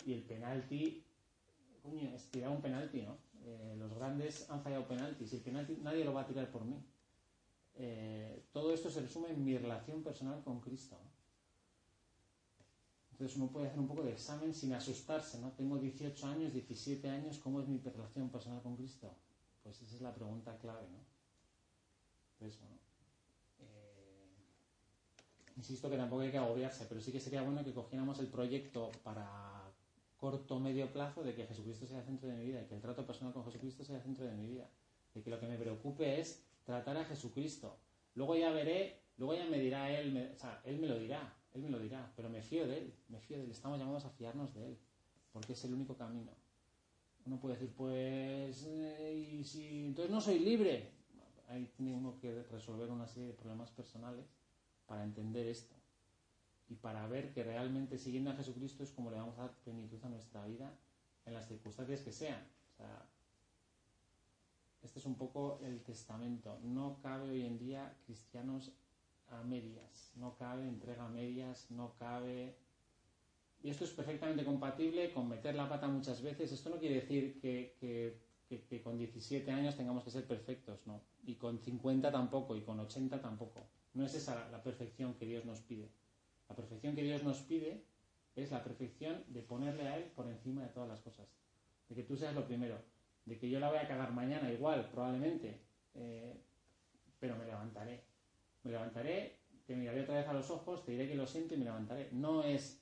Y 0.05 0.13
el 0.13 0.23
penalti, 0.23 1.03
coño, 1.83 2.09
es 2.15 2.31
tirar 2.31 2.49
un 2.49 2.61
penalti, 2.61 3.03
¿no? 3.03 3.17
Eh, 3.45 3.75
los 3.77 3.93
grandes 3.93 4.49
han 4.49 4.63
fallado 4.63 4.87
penaltis 4.87 5.31
y 5.31 5.35
el 5.35 5.41
penalti 5.43 5.77
nadie 5.83 6.03
lo 6.03 6.13
va 6.13 6.21
a 6.21 6.27
tirar 6.27 6.49
por 6.49 6.65
mí. 6.65 6.83
Eh, 7.75 8.43
todo 8.51 8.73
esto 8.73 8.89
se 8.89 9.01
resume 9.01 9.29
en 9.29 9.45
mi 9.45 9.55
relación 9.55 10.01
personal 10.01 10.43
con 10.43 10.61
Cristo. 10.61 10.97
¿no? 11.01 11.15
Entonces 13.11 13.37
uno 13.37 13.51
puede 13.51 13.67
hacer 13.67 13.79
un 13.79 13.87
poco 13.87 14.01
de 14.03 14.13
examen 14.13 14.53
sin 14.53 14.73
asustarse, 14.73 15.39
¿no? 15.39 15.51
Tengo 15.51 15.77
18 15.77 16.27
años, 16.27 16.53
17 16.53 17.07
años, 17.07 17.37
¿cómo 17.37 17.61
es 17.61 17.67
mi 17.67 17.77
relación 17.79 18.29
personal 18.29 18.61
con 18.61 18.75
Cristo? 18.75 19.13
Pues 19.63 19.81
esa 19.81 19.95
es 19.95 20.01
la 20.01 20.13
pregunta 20.13 20.57
clave, 20.57 20.87
¿no? 20.89 20.99
Entonces, 22.33 22.59
bueno, 22.59 22.75
insisto 25.55 25.89
que 25.89 25.97
tampoco 25.97 26.21
hay 26.21 26.31
que 26.31 26.37
agobiarse, 26.37 26.85
pero 26.87 26.99
sí 27.01 27.11
que 27.11 27.19
sería 27.19 27.41
bueno 27.41 27.63
que 27.63 27.73
cogiéramos 27.73 28.19
el 28.19 28.27
proyecto 28.27 28.91
para 29.03 29.71
corto 30.17 30.59
medio 30.59 30.91
plazo 30.91 31.23
de 31.23 31.33
que 31.35 31.45
Jesucristo 31.45 31.85
sea 31.87 31.99
el 31.99 32.05
centro 32.05 32.27
de 32.29 32.35
mi 32.35 32.45
vida 32.45 32.61
y 32.61 32.65
que 32.65 32.75
el 32.75 32.81
trato 32.81 33.05
personal 33.05 33.33
con 33.33 33.45
Jesucristo 33.45 33.83
sea 33.83 33.97
el 33.97 34.01
centro 34.03 34.25
de 34.25 34.33
mi 34.33 34.47
vida. 34.47 34.69
De 35.13 35.21
que 35.21 35.29
lo 35.29 35.39
que 35.39 35.47
me 35.47 35.57
preocupe 35.57 36.19
es 36.19 36.43
tratar 36.65 36.97
a 36.97 37.05
Jesucristo. 37.05 37.77
Luego 38.15 38.35
ya 38.35 38.51
veré, 38.51 39.01
luego 39.17 39.35
ya 39.35 39.45
me 39.45 39.59
dirá 39.59 39.91
Él, 39.97 40.11
me- 40.11 40.31
o 40.31 40.37
sea, 40.37 40.61
Él 40.65 40.77
me 40.79 40.87
lo 40.87 40.97
dirá, 40.97 41.33
Él 41.53 41.61
me 41.61 41.69
lo 41.69 41.79
dirá, 41.79 42.11
pero 42.15 42.29
me 42.29 42.41
fío 42.41 42.67
de 42.67 42.77
Él, 42.79 42.93
me 43.09 43.19
fío 43.19 43.37
de 43.37 43.43
Él, 43.45 43.51
estamos 43.51 43.77
llamados 43.77 44.05
a 44.05 44.09
fiarnos 44.09 44.53
de 44.53 44.67
Él, 44.67 44.77
porque 45.31 45.53
es 45.53 45.63
el 45.65 45.73
único 45.73 45.95
camino. 45.95 46.31
Uno 47.25 47.39
puede 47.39 47.55
decir, 47.55 47.73
pues, 47.75 48.65
eh, 48.67 49.43
entonces 49.85 50.11
no 50.11 50.21
soy 50.21 50.39
libre, 50.39 50.91
ahí 51.49 51.71
tiene 51.75 51.93
uno 51.93 52.17
que 52.19 52.43
resolver 52.51 52.89
una 52.89 53.07
serie 53.07 53.29
de 53.29 53.33
problemas 53.33 53.71
personales 53.71 54.25
para 54.87 55.03
entender 55.03 55.47
esto 55.47 55.75
y 56.67 56.75
para 56.75 57.07
ver 57.07 57.31
que 57.33 57.43
realmente 57.43 57.97
siguiendo 57.97 58.31
a 58.31 58.35
Jesucristo 58.35 58.83
es 58.83 58.91
como 58.91 59.11
le 59.11 59.17
vamos 59.17 59.37
a 59.37 59.43
dar 59.43 59.55
plenitud 59.63 60.03
a 60.03 60.09
nuestra 60.09 60.45
vida 60.45 60.73
en 61.25 61.33
las 61.33 61.47
circunstancias 61.47 62.01
que 62.01 62.11
sean. 62.11 62.43
Este 64.81 64.99
es 64.99 65.05
un 65.05 65.15
poco 65.15 65.59
el 65.63 65.81
testamento. 65.81 66.59
No 66.63 66.99
cabe 67.01 67.29
hoy 67.29 67.45
en 67.45 67.57
día 67.57 67.95
cristianos 68.05 68.71
a 69.29 69.41
medias, 69.43 70.11
no 70.15 70.35
cabe 70.37 70.67
entrega 70.67 71.05
a 71.05 71.09
medias, 71.09 71.71
no 71.71 71.93
cabe... 71.97 72.55
Y 73.63 73.69
esto 73.69 73.85
es 73.85 73.91
perfectamente 73.91 74.45
compatible 74.45 75.11
con 75.11 75.27
meter 75.27 75.55
la 75.55 75.67
pata 75.67 75.87
muchas 75.87 76.21
veces. 76.21 76.51
Esto 76.51 76.69
no 76.69 76.77
quiere 76.77 77.01
decir 77.01 77.39
que 77.41 78.81
con 78.83 78.97
17 78.97 79.51
años 79.51 79.75
tengamos 79.75 80.03
que 80.03 80.11
ser 80.11 80.27
perfectos, 80.27 80.85
no. 80.85 81.01
Y 81.25 81.33
con 81.35 81.57
50 81.57 82.11
tampoco, 82.11 82.55
y 82.55 82.61
con 82.61 82.79
80 82.79 83.19
tampoco. 83.19 83.65
No 83.95 84.05
es 84.05 84.13
esa 84.13 84.49
la 84.51 84.61
perfección 84.61 85.15
que 85.15 85.25
Dios 85.25 85.45
nos 85.45 85.61
pide. 85.61 85.89
La 86.47 86.55
perfección 86.55 86.95
que 86.95 87.01
Dios 87.01 87.23
nos 87.23 87.39
pide 87.39 87.83
es 88.35 88.51
la 88.51 88.63
perfección 88.63 89.23
de 89.27 89.41
ponerle 89.41 89.87
a 89.87 89.97
Él 89.97 90.03
por 90.15 90.27
encima 90.27 90.61
de 90.61 90.69
todas 90.69 90.89
las 90.89 91.01
cosas. 91.01 91.27
De 91.89 91.95
que 91.95 92.03
tú 92.03 92.15
seas 92.15 92.35
lo 92.35 92.45
primero. 92.45 92.77
De 93.25 93.39
que 93.39 93.49
yo 93.49 93.59
la 93.59 93.69
voy 93.69 93.79
a 93.79 93.87
cagar 93.87 94.13
mañana 94.13 94.51
igual, 94.51 94.87
probablemente. 94.91 95.59
eh, 95.95 96.35
pero 97.19 97.37
me 97.37 97.45
levantaré. 97.45 98.03
Me 98.63 98.71
levantaré, 98.71 99.39
te 99.65 99.75
miraré 99.75 100.01
otra 100.01 100.15
vez 100.15 100.27
a 100.27 100.33
los 100.33 100.51
ojos, 100.51 100.85
te 100.85 100.91
diré 100.91 101.07
que 101.07 101.15
lo 101.15 101.25
siento 101.25 101.55
y 101.55 101.57
me 101.57 101.65
levantaré. 101.65 102.09
No 102.11 102.43
es... 102.43 102.81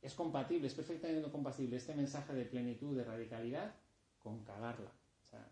Es 0.00 0.14
compatible, 0.14 0.68
es 0.68 0.74
perfectamente 0.74 1.28
compatible 1.30 1.76
este 1.76 1.92
mensaje 1.94 2.32
de 2.32 2.44
plenitud, 2.44 2.96
de 2.96 3.02
radicalidad, 3.02 3.74
con 4.20 4.44
cagarla. 4.44 4.92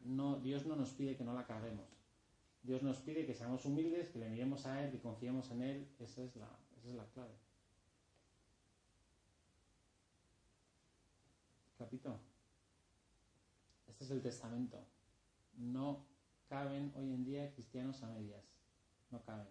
No, 0.04 0.38
Dios 0.38 0.66
no 0.66 0.76
nos 0.76 0.90
pide 0.90 1.16
que 1.16 1.24
no 1.24 1.34
la 1.34 1.44
caguemos. 1.44 1.84
Dios 2.66 2.82
nos 2.82 2.98
pide 2.98 3.24
que 3.24 3.34
seamos 3.34 3.64
humildes, 3.64 4.10
que 4.10 4.18
le 4.18 4.28
miremos 4.28 4.66
a 4.66 4.82
Él, 4.82 4.90
que 4.90 4.98
confiemos 4.98 5.50
en 5.52 5.62
Él. 5.62 5.88
Esa 6.00 6.24
es 6.24 6.34
la, 6.34 6.48
esa 6.76 6.88
es 6.88 6.94
la 6.96 7.06
clave. 7.06 7.34
Capito. 11.78 12.18
Este 13.86 14.04
es 14.04 14.10
el 14.10 14.20
testamento. 14.20 14.84
No 15.56 16.04
caben 16.48 16.92
hoy 16.96 17.12
en 17.12 17.24
día 17.24 17.52
cristianos 17.52 18.02
a 18.02 18.08
medias. 18.08 18.44
No 19.12 19.22
caben. 19.22 19.46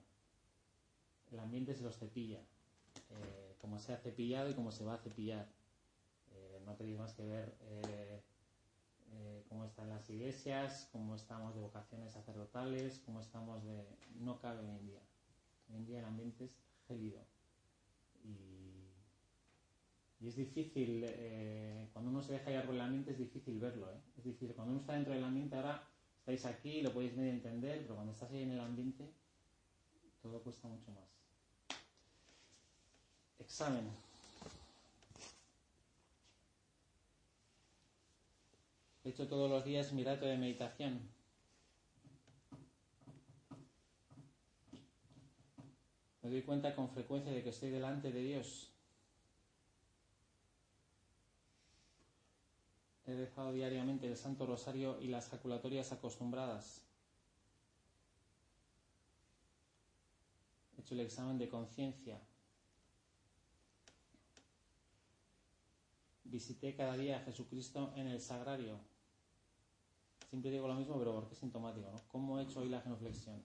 El 1.32 1.40
ambiente 1.40 1.74
se 1.74 1.84
los 1.84 1.98
cepilla. 1.98 2.42
Eh, 3.12 3.56
como 3.60 3.80
se 3.80 3.94
ha 3.94 3.98
cepillado 3.98 4.50
y 4.50 4.56
como 4.56 4.74
se 4.74 4.84
va 4.84 4.96
a 4.96 4.98
cepillar. 4.98 5.48
Eh, 6.34 6.62
no 6.66 6.76
tenéis 6.76 6.98
más 6.98 7.14
que 7.14 7.24
ver 7.24 7.56
eh, 7.62 8.22
eh, 9.12 9.44
cómo 9.50 9.66
están 9.66 9.90
las 9.90 10.10
iglesias, 10.10 10.90
cómo 10.92 11.16
estamos 11.16 11.56
de 11.56 11.62
vocaciones 11.62 12.14
sacerdotales, 12.14 13.02
cómo 13.06 13.22
estamos 13.22 13.64
de... 13.64 13.86
No 14.20 14.40
cabe 14.40 14.60
hoy 14.60 14.72
en 14.72 14.86
día. 14.86 15.02
Hoy 15.70 15.76
en 15.78 15.86
día 15.86 16.00
el 16.00 16.06
ambiente 16.06 16.46
es 16.46 16.52
gélido. 16.88 17.22
Y, 18.24 18.66
es 20.28 20.36
difícil, 20.36 21.04
eh, 21.06 21.88
cuando 21.94 22.10
uno 22.10 22.22
se 22.22 22.34
deja 22.34 22.50
llevar 22.50 22.66
por 22.66 22.74
el 22.74 22.82
ambiente 22.82 23.12
es 23.12 23.20
difícil 23.20 23.60
verlo. 23.60 23.92
¿eh? 23.92 24.00
Es 24.18 24.24
difícil, 24.24 24.56
cuando 24.56 24.72
uno 24.72 24.82
está 24.82 24.94
dentro 24.94 25.14
del 25.14 25.24
ambiente, 25.24 25.56
ahora 25.56 25.88
estáis 26.18 26.46
aquí, 26.46 26.82
lo 26.82 26.92
podéis 26.92 27.16
medio 27.16 27.32
entender, 27.32 27.84
pero 27.84 27.94
cuando 27.94 28.12
estás 28.12 28.32
ahí 28.32 28.42
en 28.42 28.52
el 28.52 28.60
ambiente, 28.60 29.08
todo 30.24 30.42
cuesta 30.42 30.68
mucho 30.68 30.92
más. 30.92 31.04
Examen. 33.38 34.05
He 39.06 39.10
hecho 39.10 39.28
todos 39.28 39.48
los 39.48 39.64
días 39.64 39.94
mi 39.94 40.04
rato 40.04 40.26
de 40.26 40.36
meditación. 40.36 41.00
Me 46.24 46.32
doy 46.32 46.42
cuenta 46.42 46.76
con 46.76 46.90
frecuencia 46.90 47.32
de 47.32 47.44
que 47.44 47.50
estoy 47.50 47.70
delante 47.70 48.12
de 48.12 48.20
Dios. 48.20 48.72
He 53.06 53.14
dejado 53.14 53.54
diariamente 53.54 54.08
el 54.08 54.18
Santo 54.18 54.48
Rosario 54.48 55.00
y 55.00 55.08
las 55.08 55.30
jaculatorias 55.30 55.92
acostumbradas. 55.92 56.82
He 60.76 60.82
hecho 60.82 60.96
el 60.96 61.02
examen 61.02 61.38
de 61.38 61.48
conciencia. 61.48 62.20
Visité 66.24 66.76
cada 66.76 66.98
día 66.98 67.18
a 67.20 67.22
Jesucristo 67.22 67.94
en 67.96 68.08
el 68.08 68.20
sagrario. 68.20 68.95
Siempre 70.36 70.52
digo 70.52 70.68
lo 70.68 70.76
mismo, 70.76 71.00
pero 71.00 71.14
porque 71.14 71.34
es 71.34 71.40
sintomático. 71.40 71.90
¿no? 71.90 72.02
¿Cómo 72.10 72.38
he 72.38 72.44
hecho 72.44 72.60
hoy 72.60 72.68
la 72.68 72.82
genuflexión? 72.82 73.42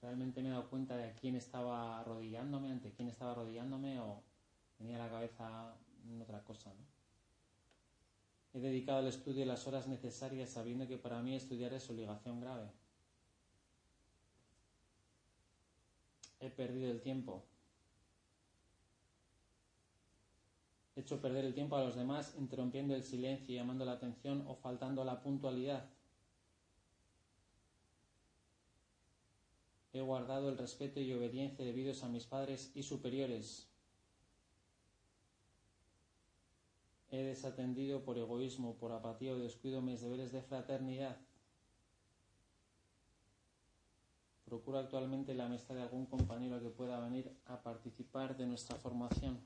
¿Realmente 0.00 0.40
me 0.40 0.46
he 0.46 0.52
dado 0.52 0.70
cuenta 0.70 0.96
de 0.96 1.06
a 1.06 1.14
quién 1.16 1.34
estaba 1.34 1.98
arrodillándome, 1.98 2.70
ante 2.70 2.92
quién 2.92 3.08
estaba 3.08 3.32
arrodillándome 3.32 3.98
o 3.98 4.22
tenía 4.78 4.96
la 4.96 5.10
cabeza 5.10 5.74
en 6.06 6.22
otra 6.22 6.44
cosa? 6.44 6.72
¿no? 6.72 6.86
He 8.54 8.60
dedicado 8.60 9.00
al 9.00 9.08
estudio 9.08 9.44
las 9.44 9.66
horas 9.66 9.88
necesarias 9.88 10.50
sabiendo 10.50 10.86
que 10.86 10.98
para 10.98 11.20
mí 11.20 11.34
estudiar 11.34 11.74
es 11.74 11.90
obligación 11.90 12.40
grave. 12.40 12.70
He 16.38 16.48
perdido 16.48 16.92
el 16.92 17.00
tiempo. 17.00 17.44
Hecho 21.02 21.20
perder 21.20 21.44
el 21.44 21.54
tiempo 21.54 21.76
a 21.76 21.84
los 21.84 21.96
demás 21.96 22.34
interrumpiendo 22.38 22.94
el 22.94 23.02
silencio 23.02 23.52
y 23.52 23.58
llamando 23.58 23.84
la 23.84 23.92
atención 23.92 24.44
o 24.46 24.54
faltando 24.54 25.02
a 25.02 25.04
la 25.04 25.20
puntualidad. 25.20 25.84
He 29.92 30.00
guardado 30.00 30.48
el 30.48 30.56
respeto 30.56 31.00
y 31.00 31.12
obediencia 31.12 31.64
debidos 31.64 32.02
a 32.02 32.08
mis 32.08 32.24
padres 32.24 32.70
y 32.74 32.82
superiores. 32.82 33.68
He 37.10 37.22
desatendido 37.22 38.02
por 38.02 38.16
egoísmo, 38.16 38.76
por 38.76 38.92
apatía 38.92 39.32
o 39.32 39.38
descuido 39.38 39.82
mis 39.82 40.00
deberes 40.00 40.32
de 40.32 40.40
fraternidad. 40.40 41.18
Procuro 44.46 44.78
actualmente 44.78 45.34
la 45.34 45.46
amistad 45.46 45.74
de 45.74 45.82
algún 45.82 46.06
compañero 46.06 46.62
que 46.62 46.70
pueda 46.70 47.00
venir 47.00 47.36
a 47.46 47.60
participar 47.60 48.36
de 48.36 48.46
nuestra 48.46 48.76
formación. 48.76 49.40